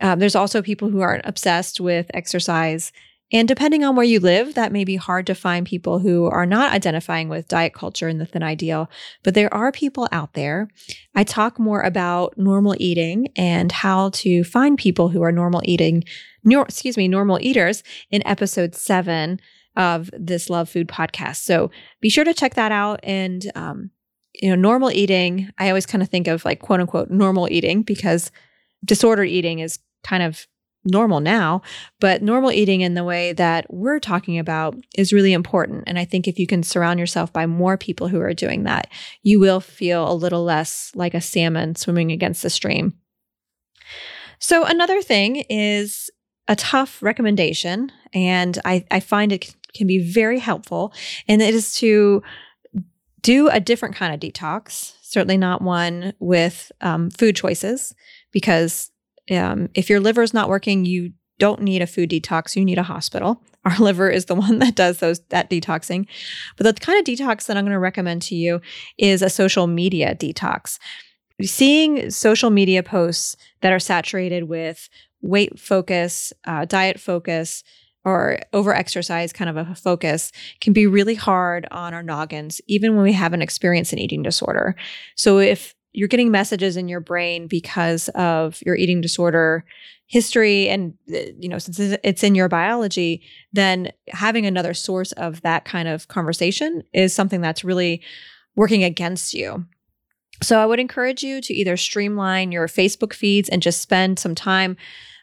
Um, 0.00 0.18
there's 0.18 0.34
also 0.34 0.62
people 0.62 0.90
who 0.90 1.00
aren't 1.00 1.26
obsessed 1.26 1.80
with 1.80 2.10
exercise. 2.12 2.92
And 3.32 3.48
depending 3.48 3.82
on 3.82 3.96
where 3.96 4.04
you 4.04 4.20
live, 4.20 4.54
that 4.54 4.70
may 4.70 4.84
be 4.84 4.94
hard 4.96 5.26
to 5.26 5.34
find 5.34 5.66
people 5.66 5.98
who 5.98 6.26
are 6.26 6.46
not 6.46 6.72
identifying 6.72 7.28
with 7.28 7.48
diet 7.48 7.74
culture 7.74 8.06
and 8.06 8.20
the 8.20 8.26
thin 8.26 8.44
ideal. 8.44 8.88
But 9.24 9.34
there 9.34 9.52
are 9.52 9.72
people 9.72 10.08
out 10.12 10.34
there. 10.34 10.68
I 11.14 11.24
talk 11.24 11.58
more 11.58 11.80
about 11.80 12.38
normal 12.38 12.76
eating 12.78 13.28
and 13.36 13.72
how 13.72 14.10
to 14.10 14.44
find 14.44 14.78
people 14.78 15.08
who 15.08 15.22
are 15.22 15.32
normal 15.32 15.62
eating, 15.64 16.04
nor, 16.44 16.62
excuse 16.62 16.96
me, 16.96 17.08
normal 17.08 17.40
eaters 17.40 17.82
in 18.10 18.24
episode 18.26 18.76
seven 18.76 19.40
of 19.74 20.08
this 20.16 20.48
Love 20.48 20.68
Food 20.68 20.86
podcast. 20.86 21.38
So 21.38 21.72
be 22.00 22.08
sure 22.08 22.24
to 22.24 22.32
check 22.32 22.54
that 22.54 22.70
out. 22.70 23.00
And, 23.02 23.50
um, 23.56 23.90
you 24.34 24.50
know, 24.50 24.54
normal 24.54 24.92
eating, 24.92 25.50
I 25.58 25.68
always 25.68 25.86
kind 25.86 26.02
of 26.02 26.08
think 26.08 26.28
of 26.28 26.44
like 26.44 26.60
quote 26.60 26.80
unquote 26.80 27.10
normal 27.10 27.48
eating 27.50 27.82
because 27.82 28.30
disordered 28.84 29.28
eating 29.28 29.58
is 29.58 29.80
kind 30.04 30.22
of 30.22 30.46
normal 30.86 31.20
now, 31.20 31.62
but 32.00 32.22
normal 32.22 32.52
eating 32.52 32.80
in 32.80 32.94
the 32.94 33.04
way 33.04 33.32
that 33.32 33.66
we're 33.68 33.98
talking 33.98 34.38
about 34.38 34.76
is 34.96 35.12
really 35.12 35.32
important. 35.32 35.84
And 35.86 35.98
I 35.98 36.04
think 36.04 36.26
if 36.26 36.38
you 36.38 36.46
can 36.46 36.62
surround 36.62 36.98
yourself 36.98 37.32
by 37.32 37.46
more 37.46 37.76
people 37.76 38.08
who 38.08 38.20
are 38.20 38.34
doing 38.34 38.64
that, 38.64 38.88
you 39.22 39.40
will 39.40 39.60
feel 39.60 40.10
a 40.10 40.14
little 40.14 40.44
less 40.44 40.92
like 40.94 41.14
a 41.14 41.20
salmon 41.20 41.74
swimming 41.74 42.12
against 42.12 42.42
the 42.42 42.50
stream. 42.50 42.94
So, 44.38 44.64
another 44.64 45.02
thing 45.02 45.44
is 45.48 46.10
a 46.48 46.56
tough 46.56 47.02
recommendation, 47.02 47.90
and 48.12 48.58
I, 48.64 48.84
I 48.90 49.00
find 49.00 49.32
it 49.32 49.54
can 49.74 49.86
be 49.86 49.98
very 49.98 50.38
helpful, 50.38 50.92
and 51.26 51.42
it 51.42 51.54
is 51.54 51.74
to 51.76 52.22
do 53.22 53.48
a 53.48 53.58
different 53.58 53.96
kind 53.96 54.14
of 54.14 54.20
detox, 54.20 54.94
certainly 55.02 55.36
not 55.36 55.62
one 55.62 56.12
with 56.20 56.70
um, 56.80 57.10
food 57.10 57.34
choices, 57.34 57.94
because 58.30 58.90
um, 59.30 59.68
if 59.74 59.90
your 59.90 60.00
liver 60.00 60.22
is 60.22 60.34
not 60.34 60.48
working, 60.48 60.84
you 60.84 61.12
don't 61.38 61.60
need 61.60 61.82
a 61.82 61.86
food 61.86 62.10
detox, 62.10 62.56
you 62.56 62.64
need 62.64 62.78
a 62.78 62.82
hospital. 62.82 63.42
Our 63.64 63.76
liver 63.78 64.08
is 64.08 64.26
the 64.26 64.34
one 64.34 64.60
that 64.60 64.76
does 64.76 64.98
those 64.98 65.20
that 65.30 65.50
detoxing. 65.50 66.06
But 66.56 66.64
the 66.64 66.80
kind 66.80 66.98
of 66.98 67.04
detox 67.04 67.46
that 67.46 67.56
I'm 67.56 67.64
going 67.64 67.72
to 67.72 67.78
recommend 67.78 68.22
to 68.22 68.36
you 68.36 68.60
is 68.96 69.22
a 69.22 69.30
social 69.30 69.66
media 69.66 70.14
detox. 70.14 70.78
Seeing 71.42 72.10
social 72.10 72.50
media 72.50 72.82
posts 72.82 73.36
that 73.60 73.72
are 73.72 73.80
saturated 73.80 74.44
with 74.44 74.88
weight 75.20 75.58
focus, 75.58 76.32
uh, 76.44 76.64
diet 76.64 77.00
focus, 77.00 77.64
or 78.06 78.38
over 78.52 78.72
exercise 78.72 79.32
kind 79.32 79.50
of 79.50 79.56
a 79.56 79.74
focus 79.74 80.30
can 80.60 80.72
be 80.72 80.86
really 80.86 81.16
hard 81.16 81.66
on 81.72 81.92
our 81.92 82.04
noggins, 82.04 82.60
even 82.68 82.94
when 82.94 83.02
we 83.02 83.12
haven't 83.12 83.42
experienced 83.42 83.92
an 83.92 83.98
eating 83.98 84.22
disorder. 84.22 84.76
So 85.16 85.38
if 85.38 85.74
you're 85.96 86.08
getting 86.08 86.30
messages 86.30 86.76
in 86.76 86.88
your 86.88 87.00
brain 87.00 87.46
because 87.46 88.08
of 88.10 88.60
your 88.64 88.76
eating 88.76 89.00
disorder 89.00 89.64
history 90.06 90.68
and 90.68 90.94
uh, 91.12 91.18
you 91.38 91.48
know 91.48 91.58
since 91.58 91.78
it's 91.80 92.22
in 92.22 92.34
your 92.34 92.48
biology 92.48 93.22
then 93.52 93.90
having 94.08 94.46
another 94.46 94.74
source 94.74 95.12
of 95.12 95.42
that 95.42 95.64
kind 95.64 95.88
of 95.88 96.06
conversation 96.08 96.82
is 96.92 97.12
something 97.12 97.40
that's 97.40 97.64
really 97.64 98.00
working 98.54 98.84
against 98.84 99.34
you 99.34 99.64
so 100.42 100.60
i 100.60 100.66
would 100.66 100.78
encourage 100.78 101.22
you 101.22 101.40
to 101.40 101.52
either 101.52 101.76
streamline 101.76 102.52
your 102.52 102.68
facebook 102.68 103.12
feeds 103.12 103.48
and 103.48 103.62
just 103.62 103.80
spend 103.80 104.18
some 104.18 104.34
time 104.34 104.76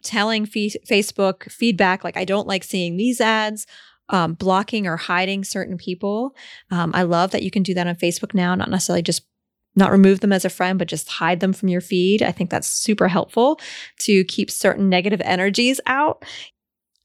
telling 0.04 0.46
Facebook 0.46 1.50
feedback 1.50 2.04
like, 2.04 2.18
I 2.18 2.26
don't 2.26 2.48
like 2.48 2.64
seeing 2.64 2.98
these 2.98 3.20
ads. 3.20 3.66
Um, 4.10 4.34
blocking 4.34 4.86
or 4.86 4.98
hiding 4.98 5.46
certain 5.46 5.78
people. 5.78 6.36
Um, 6.70 6.92
I 6.94 7.04
love 7.04 7.32
that 7.32 7.42
you 7.42 7.50
can 7.50 7.64
do 7.64 7.74
that 7.74 7.88
on 7.88 7.96
Facebook 7.96 8.34
now, 8.34 8.54
not 8.54 8.70
necessarily 8.70 9.02
just 9.02 9.24
not 9.76 9.92
remove 9.92 10.20
them 10.20 10.32
as 10.34 10.46
a 10.46 10.50
friend, 10.50 10.78
but 10.80 10.88
just 10.88 11.10
hide 11.10 11.40
them 11.40 11.54
from 11.54 11.70
your 11.70 11.82
feed. 11.82 12.22
I 12.22 12.32
think 12.32 12.50
that's 12.50 12.68
super 12.68 13.08
helpful 13.08 13.60
to 14.00 14.24
keep 14.26 14.52
certain 14.52 14.90
negative 14.90 15.22
energies 15.24 15.82
out. 15.88 16.24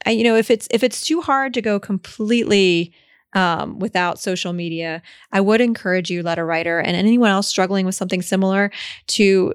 And, 0.05 0.19
you 0.19 0.25
know, 0.25 0.37
if 0.37 0.51
it's 0.51 0.69
if 0.71 0.83
it's 0.83 1.05
too 1.05 1.21
hard 1.21 1.55
to 1.55 1.62
go 1.62 1.81
completely 1.81 2.92
um, 3.35 3.79
without 3.79 4.19
social 4.19 4.53
media, 4.53 5.03
I 5.33 5.40
would 5.40 5.61
encourage 5.61 6.11
you, 6.11 6.23
letter 6.23 6.47
writer, 6.47 6.79
and 6.79 6.97
anyone 6.97 7.31
else 7.31 7.49
struggling 7.49 7.85
with 7.85 7.95
something 7.95 8.23
similar, 8.23 8.71
to 9.09 9.55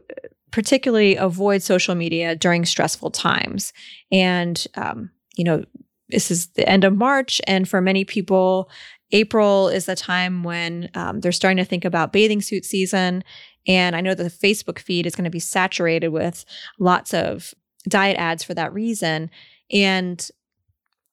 particularly 0.51 1.15
avoid 1.15 1.63
social 1.63 1.95
media 1.95 2.35
during 2.35 2.65
stressful 2.65 3.09
times. 3.11 3.73
And, 4.11 4.63
um, 4.75 5.09
you 5.35 5.43
know, 5.43 5.63
this 6.13 6.31
is 6.31 6.47
the 6.49 6.67
end 6.69 6.83
of 6.83 6.95
March. 6.95 7.41
And 7.47 7.67
for 7.67 7.81
many 7.81 8.05
people, 8.05 8.69
April 9.11 9.67
is 9.67 9.85
the 9.85 9.95
time 9.95 10.43
when 10.43 10.89
um, 10.93 11.19
they're 11.19 11.31
starting 11.31 11.57
to 11.57 11.65
think 11.65 11.85
about 11.85 12.13
bathing 12.13 12.41
suit 12.41 12.65
season. 12.65 13.23
And 13.67 13.95
I 13.95 14.01
know 14.01 14.13
that 14.13 14.23
the 14.23 14.29
Facebook 14.47 14.79
feed 14.79 15.05
is 15.05 15.15
going 15.15 15.23
to 15.25 15.29
be 15.29 15.39
saturated 15.39 16.09
with 16.09 16.45
lots 16.79 17.13
of 17.13 17.53
diet 17.87 18.17
ads 18.17 18.43
for 18.43 18.53
that 18.53 18.73
reason. 18.73 19.29
And 19.71 20.25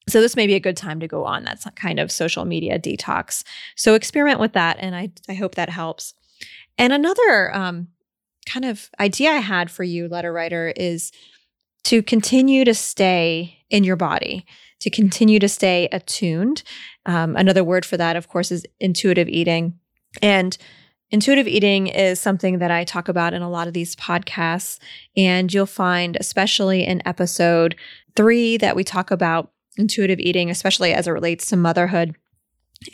so 0.08 0.20
this 0.20 0.36
may 0.36 0.46
be 0.46 0.54
a 0.54 0.60
good 0.60 0.76
time 0.76 1.00
to 1.00 1.08
go 1.08 1.24
on 1.24 1.44
that 1.44 1.64
kind 1.76 1.98
of 1.98 2.10
social 2.10 2.44
media 2.44 2.78
detox. 2.78 3.44
So 3.76 3.94
experiment 3.94 4.40
with 4.40 4.52
that, 4.54 4.76
and 4.80 4.96
I 4.96 5.10
I 5.28 5.34
hope 5.34 5.54
that 5.54 5.68
helps. 5.68 6.14
And 6.78 6.92
another 6.92 7.54
um, 7.54 7.88
kind 8.46 8.64
of 8.64 8.90
idea 8.98 9.30
I 9.30 9.36
had 9.36 9.70
for 9.70 9.84
you, 9.84 10.08
letter 10.08 10.32
writer, 10.32 10.72
is 10.76 11.12
to 11.84 12.02
continue 12.02 12.64
to 12.64 12.74
stay 12.74 13.58
in 13.70 13.84
your 13.84 13.96
body, 13.96 14.46
to 14.80 14.90
continue 14.90 15.38
to 15.38 15.48
stay 15.48 15.88
attuned. 15.92 16.62
Um, 17.06 17.36
another 17.36 17.64
word 17.64 17.84
for 17.84 17.96
that, 17.96 18.16
of 18.16 18.28
course, 18.28 18.50
is 18.50 18.66
intuitive 18.78 19.28
eating. 19.28 19.78
And 20.20 20.56
intuitive 21.10 21.48
eating 21.48 21.86
is 21.86 22.20
something 22.20 22.58
that 22.58 22.70
I 22.70 22.84
talk 22.84 23.08
about 23.08 23.34
in 23.34 23.42
a 23.42 23.50
lot 23.50 23.68
of 23.68 23.74
these 23.74 23.96
podcasts. 23.96 24.78
And 25.16 25.52
you'll 25.52 25.66
find, 25.66 26.16
especially 26.18 26.84
in 26.84 27.06
episode 27.06 27.76
three, 28.16 28.56
that 28.58 28.76
we 28.76 28.84
talk 28.84 29.10
about 29.10 29.52
intuitive 29.76 30.18
eating, 30.18 30.50
especially 30.50 30.92
as 30.92 31.06
it 31.06 31.12
relates 31.12 31.46
to 31.46 31.56
motherhood. 31.56 32.16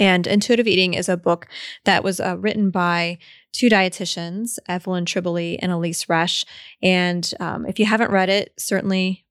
And 0.01 0.27
Intuitive 0.27 0.66
Eating 0.66 0.94
is 0.94 1.09
a 1.09 1.16
book 1.16 1.46
that 1.85 2.03
was 2.03 2.18
uh, 2.18 2.37
written 2.38 2.70
by 2.70 3.18
two 3.53 3.68
dietitians, 3.68 4.59
Evelyn 4.68 5.05
Tribole 5.05 5.59
and 5.61 5.70
Elise 5.70 6.07
Resch. 6.07 6.44
And 6.83 7.33
um, 7.38 7.66
if 7.66 7.79
you 7.79 7.87
haven't 7.87 8.11
read 8.11 8.29
it, 8.29 8.53
certainly 8.59 9.25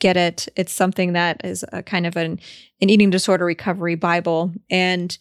get 0.00 0.16
it. 0.16 0.48
It's 0.56 0.72
something 0.72 1.12
that 1.12 1.40
is 1.44 1.64
a 1.72 1.82
kind 1.82 2.06
of 2.06 2.16
an, 2.16 2.40
an 2.80 2.90
eating 2.90 3.10
disorder 3.10 3.44
recovery 3.44 3.94
Bible. 3.94 4.52
And 4.70 5.16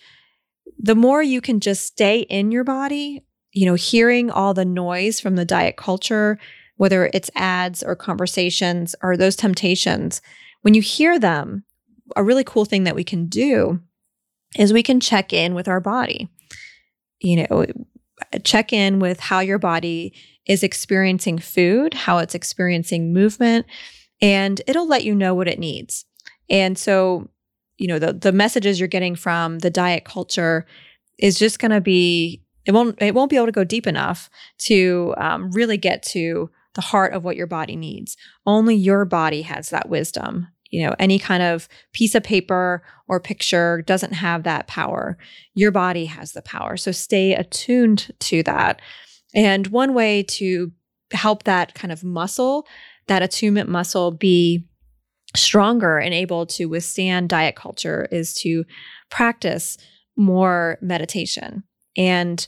the 0.78 0.96
more 0.96 1.22
you 1.22 1.42
can 1.42 1.60
just 1.60 1.86
stay 1.86 2.22
in 2.22 2.52
your 2.52 2.64
body, 2.64 3.24
you 3.52 3.66
know, 3.66 3.76
hearing 3.76 4.32
all 4.32 4.54
the 4.54 4.66
noise 4.66 5.20
from 5.20 5.36
the 5.36 5.46
diet 5.46 5.78
culture, 5.78 6.40
whether 6.78 7.10
it's 7.14 7.30
ads 7.36 7.84
or 7.84 7.96
conversations 7.96 8.96
or 9.04 9.18
those 9.18 9.36
temptations, 9.36 10.22
when 10.62 10.74
you 10.74 10.82
hear 10.82 11.20
them, 11.20 11.64
a 12.16 12.24
really 12.24 12.44
cool 12.44 12.66
thing 12.66 12.86
that 12.86 12.96
we 12.96 13.04
can 13.04 13.28
do 13.28 13.80
is 14.58 14.74
we 14.74 14.84
can 14.84 15.00
check 15.00 15.32
in 15.32 15.54
with 15.54 15.68
our 15.68 15.80
body. 15.80 16.30
You 17.20 17.48
know, 17.50 17.66
check 18.44 18.74
in 18.74 19.00
with 19.00 19.20
how 19.20 19.40
your 19.42 19.60
body 19.60 20.14
is 20.48 20.64
experiencing 20.64 21.38
food, 21.38 21.94
how 21.94 22.18
it's 22.18 22.34
experiencing 22.34 23.14
movement, 23.14 23.66
and 24.22 24.62
it'll 24.68 24.88
let 24.88 25.04
you 25.04 25.16
know 25.16 25.34
what 25.34 25.48
it 25.48 25.60
needs. 25.60 26.06
And 26.50 26.78
so, 26.78 27.30
you 27.78 27.88
know, 27.88 28.00
the 28.00 28.14
the 28.14 28.32
messages 28.32 28.80
you're 28.80 28.88
getting 28.88 29.16
from 29.16 29.60
the 29.60 29.70
diet 29.70 30.04
culture 30.06 30.66
is 31.18 31.38
just 31.38 31.60
going 31.60 31.72
to 31.72 31.82
be 31.82 32.42
it 32.66 32.72
won't 32.72 33.02
it 33.02 33.16
won't 33.16 33.30
be 33.30 33.36
able 33.36 33.46
to 33.48 33.52
go 33.52 33.64
deep 33.64 33.88
enough 33.88 34.30
to 34.60 35.14
um, 35.18 35.52
really 35.52 35.78
get 35.78 36.04
to 36.04 36.50
the 36.76 36.82
heart 36.82 37.14
of 37.14 37.24
what 37.24 37.36
your 37.36 37.48
body 37.48 37.76
needs. 37.76 38.16
Only 38.46 38.76
your 38.76 39.06
body 39.06 39.44
has 39.44 39.70
that 39.70 39.90
wisdom 39.90 40.48
you 40.70 40.86
know, 40.86 40.96
any 41.00 41.18
kind 41.18 41.44
of 41.44 41.68
piece 41.94 42.16
of 42.16 42.24
paper 42.24 42.84
or 43.08 43.20
picture 43.20 43.82
doesn't 43.82 44.14
have 44.14 44.44
that 44.44 44.68
power. 44.68 45.18
Your 45.56 45.72
body 45.72 46.06
has 46.06 46.34
the 46.34 46.42
power. 46.42 46.78
So 46.78 46.92
stay 46.92 47.34
attuned 47.34 48.12
to 48.20 48.44
that. 48.44 48.82
And 49.34 49.68
one 49.68 49.94
way 49.94 50.24
to 50.24 50.72
help 51.12 51.44
that 51.44 51.74
kind 51.74 51.92
of 51.92 52.04
muscle, 52.04 52.68
that 53.10 53.22
attunement 53.22 53.70
muscle, 53.70 54.12
be 54.12 54.66
stronger 55.36 56.00
and 56.00 56.14
able 56.14 56.46
to 56.48 56.66
withstand 56.66 57.30
diet 57.30 57.56
culture 57.56 58.08
is 58.12 58.34
to 58.34 58.64
practice 59.12 59.78
more 60.16 60.80
meditation. 60.82 61.64
And 61.96 62.48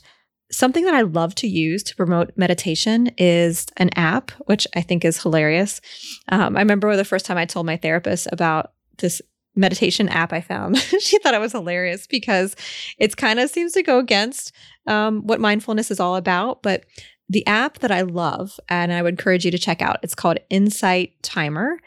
Something 0.52 0.84
that 0.84 0.94
I 0.94 1.00
love 1.00 1.34
to 1.36 1.48
use 1.48 1.82
to 1.84 1.96
promote 1.96 2.36
meditation 2.36 3.10
is 3.16 3.66
an 3.78 3.88
app, 3.96 4.32
which 4.44 4.66
I 4.76 4.82
think 4.82 5.02
is 5.02 5.20
hilarious. 5.20 5.80
Um, 6.28 6.56
I 6.56 6.60
remember 6.60 6.94
the 6.94 7.06
first 7.06 7.24
time 7.24 7.38
I 7.38 7.46
told 7.46 7.64
my 7.64 7.78
therapist 7.78 8.28
about 8.30 8.72
this 8.98 9.22
meditation 9.56 10.10
app 10.10 10.30
I 10.30 10.42
found. 10.42 10.76
she 11.00 11.18
thought 11.18 11.32
it 11.32 11.40
was 11.40 11.52
hilarious 11.52 12.06
because 12.06 12.54
it 12.98 13.16
kind 13.16 13.40
of 13.40 13.48
seems 13.48 13.72
to 13.72 13.82
go 13.82 13.98
against 13.98 14.52
um, 14.86 15.26
what 15.26 15.40
mindfulness 15.40 15.90
is 15.90 16.00
all 16.00 16.16
about. 16.16 16.62
But 16.62 16.84
the 17.32 17.46
app 17.46 17.78
that 17.78 17.90
I 17.90 18.02
love 18.02 18.60
and 18.68 18.92
I 18.92 19.02
would 19.02 19.14
encourage 19.14 19.44
you 19.44 19.50
to 19.50 19.58
check 19.58 19.80
out, 19.80 19.98
it's 20.02 20.14
called 20.14 20.38
Insight 20.50 21.22
Timer. 21.22 21.78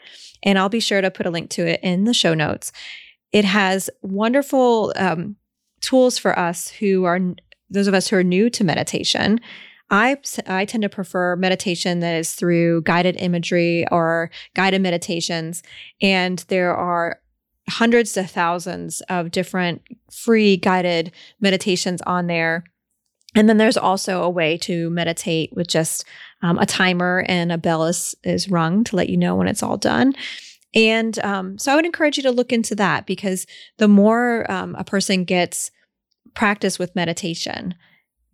And 0.42 0.58
I'll 0.58 0.68
be 0.68 0.80
sure 0.80 1.00
to 1.00 1.10
put 1.10 1.26
a 1.26 1.30
link 1.30 1.50
to 1.50 1.66
it 1.66 1.80
in 1.82 2.04
the 2.04 2.14
show 2.14 2.34
notes 2.34 2.72
it 3.32 3.44
has 3.44 3.90
wonderful 4.02 4.92
um, 4.96 5.36
tools 5.80 6.18
for 6.18 6.38
us 6.38 6.68
who 6.68 7.04
are 7.04 7.20
those 7.68 7.86
of 7.86 7.94
us 7.94 8.08
who 8.08 8.16
are 8.16 8.24
new 8.24 8.48
to 8.48 8.64
meditation. 8.64 9.40
I, 9.90 10.16
I 10.46 10.64
tend 10.64 10.82
to 10.82 10.88
prefer 10.88 11.36
meditation 11.36 12.00
that 12.00 12.14
is 12.14 12.32
through 12.32 12.82
guided 12.82 13.16
imagery 13.18 13.86
or 13.90 14.30
guided 14.54 14.80
meditations. 14.80 15.62
And 16.00 16.44
there 16.48 16.74
are 16.74 17.20
hundreds 17.68 18.12
to 18.12 18.24
thousands 18.24 19.02
of 19.10 19.32
different 19.32 19.82
free 20.10 20.56
guided 20.56 21.12
meditations 21.40 22.00
on 22.02 22.28
there. 22.28 22.64
And 23.36 23.48
then 23.48 23.58
there's 23.58 23.76
also 23.76 24.22
a 24.22 24.30
way 24.30 24.56
to 24.58 24.88
meditate 24.90 25.52
with 25.52 25.68
just 25.68 26.06
um, 26.42 26.58
a 26.58 26.66
timer 26.66 27.24
and 27.28 27.52
a 27.52 27.58
bell 27.58 27.84
is, 27.84 28.14
is 28.24 28.50
rung 28.50 28.82
to 28.84 28.96
let 28.96 29.10
you 29.10 29.16
know 29.18 29.36
when 29.36 29.46
it's 29.46 29.62
all 29.62 29.76
done. 29.76 30.14
And 30.74 31.18
um, 31.20 31.58
so 31.58 31.70
I 31.72 31.76
would 31.76 31.84
encourage 31.84 32.16
you 32.16 32.22
to 32.24 32.30
look 32.30 32.50
into 32.50 32.74
that 32.76 33.06
because 33.06 33.46
the 33.76 33.88
more 33.88 34.50
um, 34.50 34.74
a 34.76 34.84
person 34.84 35.24
gets 35.24 35.70
practice 36.34 36.78
with 36.78 36.96
meditation, 36.96 37.74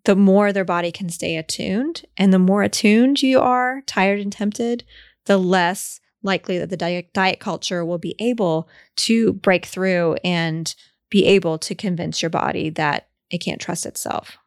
the 0.05 0.17
more 0.17 0.53
their 0.53 0.65
body 0.65 0.93
can 0.93 1.09
stay 1.09 1.37
attuned. 1.37 2.03
And 2.17 2.33
the 2.33 2.39
more 2.39 2.63
attuned 2.63 3.23
you 3.23 3.41
are, 3.41 3.83
tired 3.87 4.21
and 4.21 4.33
tempted, 4.33 4.85
the 5.27 5.39
less 5.39 6.01
likely 6.23 6.59
that 6.59 6.71
the 6.71 6.77
diet, 6.77 7.13
diet 7.13 7.41
culture 7.41 7.85
will 7.85 7.99
be 7.99 8.15
able 8.21 8.69
to 8.97 9.33
break 9.33 9.67
through 9.67 10.17
and 10.23 10.73
be 11.11 11.27
able 11.27 11.59
to 11.59 11.75
convince 11.75 12.23
your 12.23 12.31
body 12.31 12.71
that 12.71 13.09
it 13.31 13.39
can't 13.39 13.61
trust 13.61 13.85
itself. 13.85 14.39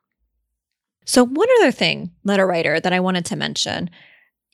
So, 1.05 1.25
one 1.25 1.47
other 1.59 1.71
thing, 1.71 2.11
letter 2.23 2.47
writer, 2.47 2.79
that 2.79 2.93
I 2.93 2.99
wanted 2.99 3.25
to 3.25 3.35
mention 3.35 3.89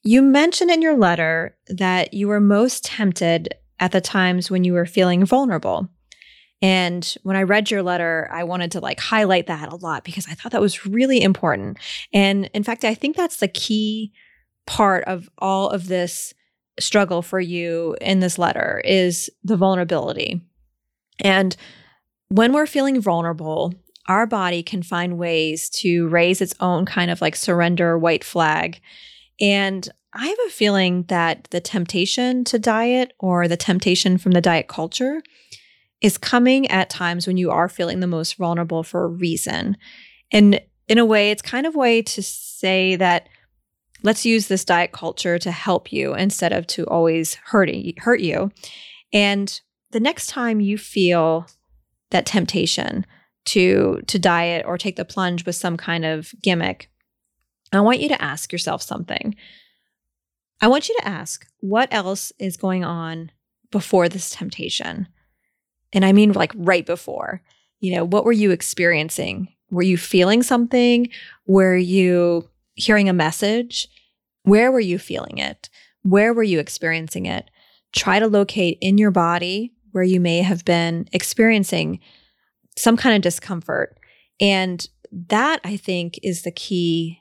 you 0.04 0.22
mentioned 0.22 0.72
in 0.72 0.82
your 0.82 0.98
letter 0.98 1.56
that 1.68 2.14
you 2.14 2.28
were 2.28 2.40
most 2.40 2.84
tempted 2.84 3.54
at 3.80 3.92
the 3.92 4.02
times 4.02 4.50
when 4.50 4.64
you 4.64 4.74
were 4.74 4.86
feeling 4.86 5.26
vulnerable. 5.26 5.90
And 6.62 7.16
when 7.24 7.36
I 7.36 7.44
read 7.44 7.72
your 7.72 7.82
letter, 7.82 8.30
I 8.32 8.44
wanted 8.44 8.72
to 8.74 8.80
like 8.80 9.00
highlight 9.00 9.48
that 9.48 9.72
a 9.72 9.76
lot 9.76 10.04
because 10.04 10.28
I 10.28 10.34
thought 10.34 10.52
that 10.52 10.62
was 10.62 10.86
really 10.86 11.22
important. 11.22 11.78
And 12.14 12.50
in 12.54 12.64
fact, 12.64 12.84
I 12.84 12.94
think 12.94 13.16
that's 13.16 13.38
the 13.38 13.48
key 13.48 14.12
part 14.68 15.04
of 15.06 15.30
all 15.40 15.70
of 15.70 15.88
this 15.88 16.34
struggle 16.80 17.22
for 17.22 17.40
you 17.40 17.96
in 18.00 18.20
this 18.20 18.38
letter 18.38 18.82
is 18.86 19.30
the 19.44 19.58
vulnerability. 19.58 20.42
And 21.20 21.56
when 22.30 22.54
we're 22.54 22.68
feeling 22.68 23.02
vulnerable, 23.02 23.74
our 24.08 24.26
body 24.26 24.64
can 24.64 24.84
find 24.84 25.18
ways 25.18 25.70
to 25.70 26.08
raise 26.08 26.42
its 26.42 26.56
own 26.60 26.86
kind 26.86 27.12
of 27.12 27.22
like 27.22 27.36
surrender 27.36 27.98
white 27.98 28.24
flag. 28.24 28.82
And 29.40 29.88
I 30.14 30.28
have 30.28 30.38
a 30.48 30.52
feeling 30.52 31.04
that 31.04 31.48
the 31.52 31.62
temptation 31.62 32.44
to 32.46 32.60
diet 32.60 33.14
or 33.20 33.48
the 33.48 33.58
temptation 33.58 34.18
from 34.18 34.34
the 34.34 34.42
diet 34.42 34.68
culture 34.68 35.22
is 36.02 36.18
coming 36.18 36.68
at 36.70 36.90
times 36.90 37.28
when 37.28 37.38
you 37.38 37.52
are 37.52 37.70
feeling 37.70 38.00
the 38.00 38.08
most 38.08 38.36
vulnerable 38.36 38.84
for 38.84 39.04
a 39.04 39.08
reason. 39.08 39.78
And 40.32 40.60
in 40.88 40.98
a 40.98 41.06
way, 41.06 41.32
it's 41.32 41.42
kind 41.42 41.66
of 41.66 41.76
a 41.76 41.80
way 41.80 42.02
to 42.02 42.22
say 42.22 42.96
that 42.98 43.30
let's 44.04 44.26
use 44.26 44.48
this 44.48 44.66
diet 44.66 44.92
culture 44.92 45.38
to 45.40 45.52
help 45.52 45.94
you 45.94 46.16
instead 46.16 46.52
of 46.52 46.68
to 46.68 46.86
always 46.86 47.36
hurting 47.46 47.94
hurt 47.98 48.20
you. 48.20 48.52
And 49.14 49.62
the 49.92 50.00
next 50.00 50.28
time 50.28 50.60
you 50.60 50.78
feel 50.78 51.48
that 52.10 52.26
temptation 52.26 53.06
to 53.46 54.02
to 54.08 54.20
diet 54.20 54.66
or 54.66 54.78
take 54.78 54.96
the 54.96 55.06
plunge 55.06 55.46
with 55.46 55.56
some 55.56 55.78
kind 55.78 56.06
of 56.06 56.34
gimmick, 56.42 56.90
I 57.72 57.82
want 57.82 58.00
you 58.00 58.10
to 58.10 58.22
ask 58.22 58.52
yourself 58.52 58.82
something. 58.82 59.36
I 60.62 60.68
want 60.68 60.90
you 60.90 60.96
to 61.00 61.08
ask 61.08 61.48
what 61.60 61.92
else 61.92 62.32
is 62.38 62.58
going 62.58 62.84
on 62.84 63.32
before 63.72 64.10
this 64.10 64.30
temptation? 64.30 65.08
And 65.94 66.06
I 66.06 66.12
mean, 66.12 66.34
like 66.34 66.52
right 66.56 66.86
before, 66.86 67.42
you 67.80 67.96
know, 67.96 68.06
what 68.06 68.26
were 68.26 68.32
you 68.32 68.52
experiencing? 68.52 69.48
Were 69.72 69.82
you 69.82 69.98
feeling 69.98 70.44
something? 70.44 71.10
Were 71.48 71.76
you 71.78 72.50
hearing 72.76 73.10
a 73.10 73.14
message? 73.14 73.88
Where 74.44 74.72
were 74.72 74.80
you 74.80 75.00
feeling 75.00 75.38
it? 75.38 75.70
Where 76.04 76.34
were 76.34 76.44
you 76.44 76.60
experiencing 76.60 77.26
it? 77.26 77.50
Try 77.94 78.20
to 78.20 78.28
locate 78.28 78.78
in 78.82 78.98
your 78.98 79.12
body 79.12 79.74
where 79.92 80.04
you 80.04 80.20
may 80.20 80.42
have 80.42 80.64
been 80.64 81.08
experiencing 81.12 82.00
some 82.82 82.98
kind 82.98 83.16
of 83.16 83.22
discomfort. 83.22 83.98
And 84.40 84.88
that 85.12 85.62
I 85.64 85.78
think 85.78 86.20
is 86.24 86.42
the 86.42 86.52
key 86.52 87.20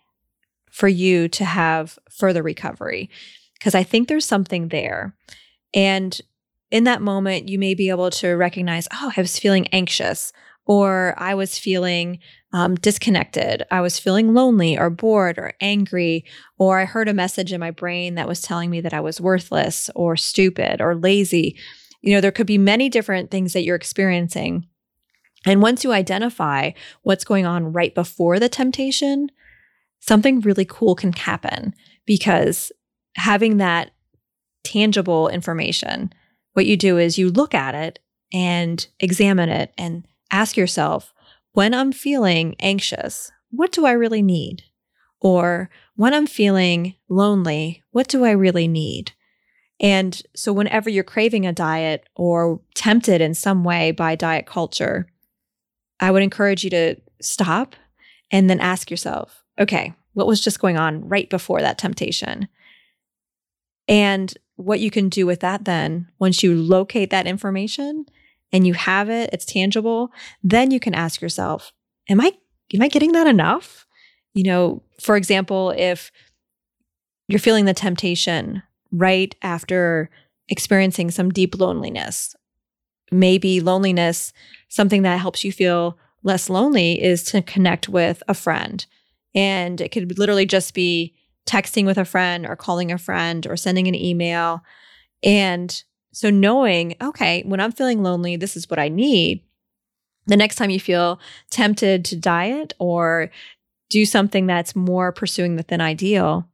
for 0.71 0.89
you 0.89 1.29
to 1.29 1.45
have 1.45 1.99
further 2.11 2.43
recovery 2.43 3.11
because 3.55 3.75
I 3.75 3.83
think 3.83 4.09
there's 4.09 4.25
something 4.25 4.69
there. 4.69 5.15
And 5.75 6.19
in 6.71 6.85
that 6.85 7.03
moment, 7.03 7.49
you 7.49 7.59
may 7.59 7.75
be 7.75 7.91
able 7.91 8.11
to 8.11 8.31
recognize, 8.31 8.89
oh, 8.93 9.13
I 9.17 9.21
was 9.21 9.39
feeling 9.39 9.67
anxious, 9.69 10.33
or 10.67 11.15
I 11.19 11.35
was 11.35 11.59
feeling 11.59 12.21
um, 12.53 12.77
disconnected. 12.77 13.65
I 13.71 13.81
was 13.81 13.99
feeling 13.99 14.35
lonely 14.35 14.79
or 14.79 14.89
bored 14.89 15.37
or 15.37 15.53
angry, 15.61 16.25
or 16.59 16.79
I 16.79 16.85
heard 16.85 17.09
a 17.09 17.15
message 17.15 17.53
in 17.53 17.61
my 17.61 17.71
brain 17.71 18.15
that 18.15 18.29
was 18.29 18.41
telling 18.41 18.71
me 18.71 18.81
that 18.81 18.95
I 18.95 19.01
was 19.01 19.21
worthless 19.21 19.91
or 19.95 20.17
stupid 20.17 20.81
or 20.81 20.95
lazy. 20.95 21.59
You 22.03 22.15
know, 22.15 22.21
there 22.21 22.33
could 22.33 22.47
be 22.47 22.59
many 22.59 22.89
different 22.89 23.31
things 23.31 23.53
that 23.53 23.65
you're 23.65 23.77
experiencing. 23.77 24.67
And 25.47 25.63
once 25.63 25.85
you 25.85 25.93
identify 25.93 26.73
what's 27.03 27.25
going 27.25 27.47
on 27.47 27.73
right 27.73 27.95
before 27.95 28.39
the 28.39 28.49
temptation, 28.49 29.31
something 30.01 30.41
really 30.41 30.67
cool 30.67 30.95
can 30.95 31.13
happen 31.13 31.75
because 32.07 32.73
having 33.17 33.57
that 33.57 33.93
tangible 34.65 35.29
information 35.29 36.13
what 36.53 36.67
you 36.67 36.77
do 36.77 36.99
is 36.99 37.19
you 37.19 37.31
look 37.31 37.55
at 37.55 37.75
it 37.75 37.99
and 38.33 38.87
examine 38.99 39.49
it 39.49 39.73
and 39.79 40.07
ask 40.31 40.57
yourself, 40.57 41.13
when 41.53 41.75
I'm 41.75 41.93
feeling 41.93 42.55
anxious, 42.61 43.31
what 43.51 43.73
do 43.73 43.87
I 43.87 43.93
really 43.93 44.23
need? 44.23 44.63
Or 45.21 45.71
when 45.97 46.15
I'm 46.15 46.27
feeling 46.27 46.95
lonely, 47.09 47.83
what 47.91 48.09
do 48.09 48.25
I 48.25 48.31
really 48.31 48.69
need? 48.69 49.13
And 49.81 50.21
so, 50.37 50.53
whenever 50.53 50.91
you're 50.91 51.05
craving 51.05 51.47
a 51.47 51.53
diet 51.53 52.07
or 52.15 52.61
tempted 52.75 53.21
in 53.21 53.35
some 53.35 53.65
way 53.65 53.93
by 53.93 54.15
diet 54.15 54.47
culture, 54.47 55.07
I 56.01 56.11
would 56.11 56.23
encourage 56.23 56.65
you 56.65 56.71
to 56.71 56.97
stop 57.21 57.77
and 58.31 58.49
then 58.49 58.61
ask 58.61 58.91
yourself, 58.91 59.45
okay, 59.59 59.95
what 60.15 60.27
was 60.27 60.41
just 60.41 60.61
going 60.61 60.77
on 60.77 61.09
right 61.09 61.29
before 61.29 61.61
that 61.61 61.79
temptation? 61.79 62.49
And 63.87 64.33
what 64.57 64.81
you 64.81 64.91
can 64.91 65.09
do 65.09 65.27
with 65.27 65.41
that 65.41 65.65
then, 65.65 66.09
once 66.19 66.43
you 66.43 66.55
locate 66.55 67.11
that 67.11 67.27
information 67.27 68.07
and 68.53 68.67
you 68.67 68.75
have 68.75 69.09
it, 69.09 69.31
it's 69.33 69.45
tangible, 69.45 70.11
then 70.43 70.71
you 70.71 70.81
can 70.81 70.95
ask 70.95 71.21
yourself, 71.21 71.73
am 72.09 72.21
I 72.21 72.33
am 72.75 72.83
I 72.83 72.89
getting 72.89 73.13
that 73.13 73.27
enough? 73.27 73.87
You 74.33 74.45
know, 74.45 74.83
for 75.01 75.17
example, 75.17 75.75
if 75.77 76.11
you're 77.29 77.39
feeling 77.39 77.65
the 77.65 77.75
temptation 77.75 78.63
right 78.93 79.35
after 79.43 80.11
experiencing 80.49 81.11
some 81.11 81.31
deep 81.31 81.59
loneliness, 81.59 82.35
maybe 83.11 83.61
loneliness, 83.61 84.33
something 84.71 85.03
that 85.03 85.21
helps 85.21 85.45
you 85.45 85.53
feel 85.53 85.99
less 86.23 86.49
lonely 86.49 87.03
is 87.03 87.23
to 87.25 87.43
connect 87.43 87.89
with 87.89 88.23
a 88.29 88.35
friend. 88.35 88.87
And 89.35 89.81
it 89.81 89.91
could 89.91 90.19
literally 90.19 90.47
just 90.47 90.73
be 90.73 91.15
texting 91.47 91.85
with 91.85 91.99
a 91.99 92.05
friend 92.05 92.47
or 92.47 92.57
calling 92.57 92.91
a 92.91 92.99
friend 92.99 93.47
or 93.47 93.57
sending 93.57 93.89
an 93.89 93.95
email. 93.95 94.63
And 95.23 95.83
so 96.13 96.31
knowing, 96.31 96.97
okay, 97.03 97.43
when 97.43 97.61
I'm 97.61 97.73
feeling 97.73 98.03
lonely, 98.03 98.37
this 98.37 98.57
is 98.57 98.71
what 98.71 98.79
I 98.79 98.89
need. 98.89 99.43
The 100.27 100.37
next 100.37 100.57
time 100.57 100.71
you 100.71 100.81
feel 100.81 101.21
tempted 101.51 102.05
to 102.07 102.17
diet 102.17 102.73
or 102.79 103.31
do 103.89 104.05
something 104.05 104.47
that's 104.47 104.77
more 104.77 105.11
pursuing 105.11 105.57
the 105.57 105.63
thin 105.63 105.81
ideal, 105.81 106.49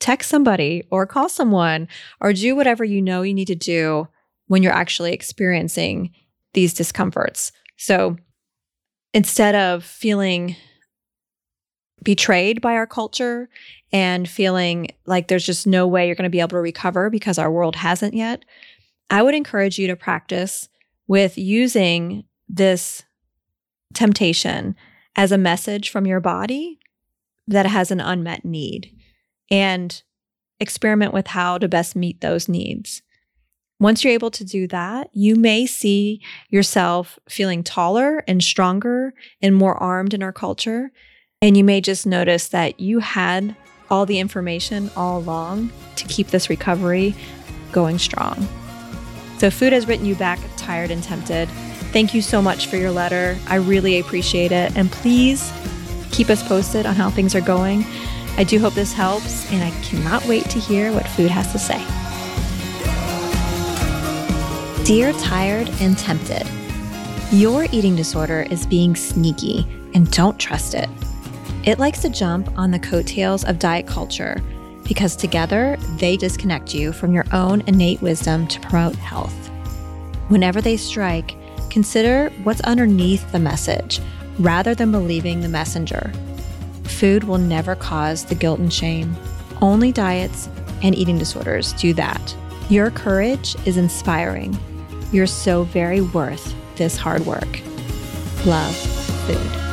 text 0.00 0.28
somebody 0.28 0.84
or 0.90 1.06
call 1.06 1.28
someone 1.28 1.86
or 2.20 2.32
do 2.32 2.56
whatever 2.56 2.84
you 2.84 3.00
know 3.00 3.22
you 3.22 3.34
need 3.34 3.46
to 3.46 3.54
do 3.54 4.08
when 4.46 4.62
you're 4.62 4.72
actually 4.72 5.12
experiencing 5.12 6.12
these 6.54 6.74
discomforts. 6.74 7.52
So 7.76 8.16
instead 9.14 9.54
of 9.54 9.84
feeling 9.84 10.56
betrayed 12.02 12.60
by 12.60 12.74
our 12.74 12.86
culture 12.86 13.48
and 13.92 14.28
feeling 14.28 14.88
like 15.06 15.28
there's 15.28 15.46
just 15.46 15.66
no 15.66 15.86
way 15.86 16.06
you're 16.06 16.14
going 16.14 16.24
to 16.24 16.30
be 16.30 16.40
able 16.40 16.50
to 16.50 16.58
recover 16.58 17.10
because 17.10 17.38
our 17.38 17.50
world 17.50 17.76
hasn't 17.76 18.14
yet, 18.14 18.44
I 19.10 19.22
would 19.22 19.34
encourage 19.34 19.78
you 19.78 19.86
to 19.88 19.96
practice 19.96 20.68
with 21.06 21.38
using 21.38 22.24
this 22.48 23.02
temptation 23.94 24.76
as 25.16 25.32
a 25.32 25.38
message 25.38 25.90
from 25.90 26.06
your 26.06 26.20
body 26.20 26.78
that 27.46 27.66
has 27.66 27.90
an 27.90 28.00
unmet 28.00 28.44
need 28.44 28.94
and 29.50 30.02
experiment 30.60 31.14
with 31.14 31.28
how 31.28 31.58
to 31.58 31.68
best 31.68 31.96
meet 31.96 32.20
those 32.20 32.48
needs. 32.48 33.02
Once 33.80 34.02
you're 34.02 34.12
able 34.12 34.30
to 34.30 34.44
do 34.44 34.66
that, 34.66 35.08
you 35.12 35.36
may 35.36 35.64
see 35.64 36.20
yourself 36.48 37.16
feeling 37.28 37.62
taller 37.62 38.24
and 38.26 38.42
stronger 38.42 39.14
and 39.40 39.54
more 39.54 39.76
armed 39.76 40.12
in 40.12 40.20
our 40.20 40.32
culture. 40.32 40.90
And 41.40 41.56
you 41.56 41.62
may 41.62 41.80
just 41.80 42.04
notice 42.04 42.48
that 42.48 42.80
you 42.80 42.98
had 42.98 43.54
all 43.88 44.04
the 44.04 44.18
information 44.18 44.90
all 44.96 45.18
along 45.18 45.70
to 45.94 46.08
keep 46.08 46.28
this 46.28 46.50
recovery 46.50 47.14
going 47.70 47.98
strong. 47.98 48.48
So, 49.38 49.48
food 49.48 49.72
has 49.72 49.86
written 49.86 50.06
you 50.06 50.16
back 50.16 50.40
tired 50.56 50.90
and 50.90 51.00
tempted. 51.00 51.48
Thank 51.92 52.12
you 52.12 52.20
so 52.20 52.42
much 52.42 52.66
for 52.66 52.76
your 52.76 52.90
letter. 52.90 53.38
I 53.46 53.54
really 53.56 54.00
appreciate 54.00 54.50
it. 54.50 54.76
And 54.76 54.90
please 54.90 55.52
keep 56.10 56.28
us 56.30 56.46
posted 56.46 56.84
on 56.84 56.96
how 56.96 57.10
things 57.10 57.36
are 57.36 57.40
going. 57.40 57.84
I 58.36 58.42
do 58.42 58.58
hope 58.58 58.74
this 58.74 58.92
helps, 58.92 59.50
and 59.52 59.62
I 59.62 59.70
cannot 59.82 60.26
wait 60.26 60.44
to 60.50 60.58
hear 60.58 60.92
what 60.92 61.06
food 61.06 61.30
has 61.30 61.52
to 61.52 61.58
say. 61.60 61.97
Dear 64.88 65.12
Tired 65.12 65.68
and 65.82 65.98
Tempted, 65.98 66.48
your 67.30 67.66
eating 67.72 67.94
disorder 67.94 68.46
is 68.50 68.64
being 68.64 68.96
sneaky, 68.96 69.66
and 69.92 70.10
don't 70.10 70.40
trust 70.40 70.72
it. 70.72 70.88
It 71.66 71.78
likes 71.78 72.00
to 72.00 72.08
jump 72.08 72.58
on 72.58 72.70
the 72.70 72.78
coattails 72.78 73.44
of 73.44 73.58
diet 73.58 73.86
culture 73.86 74.42
because 74.84 75.14
together 75.14 75.76
they 75.98 76.16
disconnect 76.16 76.72
you 76.74 76.94
from 76.94 77.12
your 77.12 77.26
own 77.34 77.60
innate 77.66 78.00
wisdom 78.00 78.46
to 78.46 78.60
promote 78.60 78.96
health. 78.96 79.34
Whenever 80.28 80.62
they 80.62 80.78
strike, 80.78 81.36
consider 81.68 82.30
what's 82.42 82.62
underneath 82.62 83.30
the 83.30 83.38
message 83.38 84.00
rather 84.38 84.74
than 84.74 84.90
believing 84.90 85.42
the 85.42 85.50
messenger. 85.50 86.10
Food 86.84 87.24
will 87.24 87.36
never 87.36 87.74
cause 87.74 88.24
the 88.24 88.34
guilt 88.34 88.58
and 88.58 88.72
shame. 88.72 89.14
Only 89.60 89.92
diets 89.92 90.48
and 90.82 90.94
eating 90.94 91.18
disorders 91.18 91.74
do 91.74 91.92
that. 91.92 92.34
Your 92.70 92.90
courage 92.90 93.54
is 93.66 93.76
inspiring. 93.76 94.58
You're 95.12 95.26
so 95.26 95.64
very 95.64 96.00
worth 96.00 96.54
this 96.76 96.96
hard 96.96 97.24
work. 97.24 97.60
Love 98.44 98.74
food. 99.26 99.68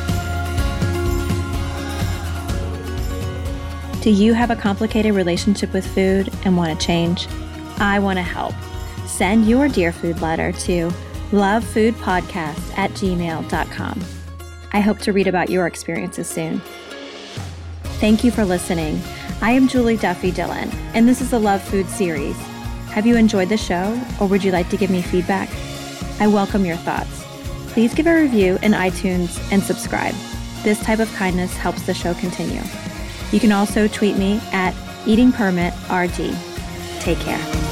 Do 4.02 4.10
you 4.10 4.34
have 4.34 4.50
a 4.50 4.56
complicated 4.56 5.14
relationship 5.14 5.72
with 5.72 5.86
food 5.86 6.32
and 6.44 6.56
want 6.56 6.78
to 6.78 6.86
change? 6.86 7.26
I 7.78 7.98
want 7.98 8.18
to 8.18 8.22
help. 8.22 8.54
Send 9.06 9.46
your 9.46 9.68
Dear 9.68 9.92
Food 9.92 10.20
letter 10.20 10.52
to 10.52 10.90
lovefoodpodcast 11.32 12.78
at 12.78 12.90
gmail.com. 12.92 14.04
I 14.72 14.80
hope 14.80 14.98
to 15.00 15.12
read 15.12 15.26
about 15.26 15.50
your 15.50 15.66
experiences 15.66 16.28
soon. 16.28 16.60
Thank 17.98 18.22
you 18.22 18.30
for 18.30 18.44
listening. 18.44 19.00
I 19.40 19.50
am 19.52 19.68
Julie 19.68 19.96
Duffy 19.96 20.30
Dillon, 20.30 20.70
and 20.94 21.08
this 21.08 21.20
is 21.20 21.30
the 21.30 21.38
Love 21.38 21.62
Food 21.62 21.88
series. 21.88 22.36
Have 22.96 23.04
you 23.04 23.16
enjoyed 23.16 23.50
the 23.50 23.58
show, 23.58 24.02
or 24.18 24.26
would 24.26 24.42
you 24.42 24.50
like 24.52 24.70
to 24.70 24.76
give 24.78 24.88
me 24.88 25.02
feedback? 25.02 25.50
I 26.18 26.28
welcome 26.28 26.64
your 26.64 26.78
thoughts. 26.78 27.26
Please 27.74 27.92
give 27.92 28.06
a 28.06 28.22
review 28.22 28.58
in 28.62 28.72
iTunes 28.72 29.38
and 29.52 29.62
subscribe. 29.62 30.14
This 30.62 30.80
type 30.80 31.00
of 31.00 31.12
kindness 31.12 31.54
helps 31.58 31.82
the 31.82 31.92
show 31.92 32.14
continue. 32.14 32.62
You 33.32 33.38
can 33.38 33.52
also 33.52 33.86
tweet 33.86 34.16
me 34.16 34.40
at 34.50 34.72
eatingpermitrd. 35.04 37.00
Take 37.00 37.18
care. 37.18 37.65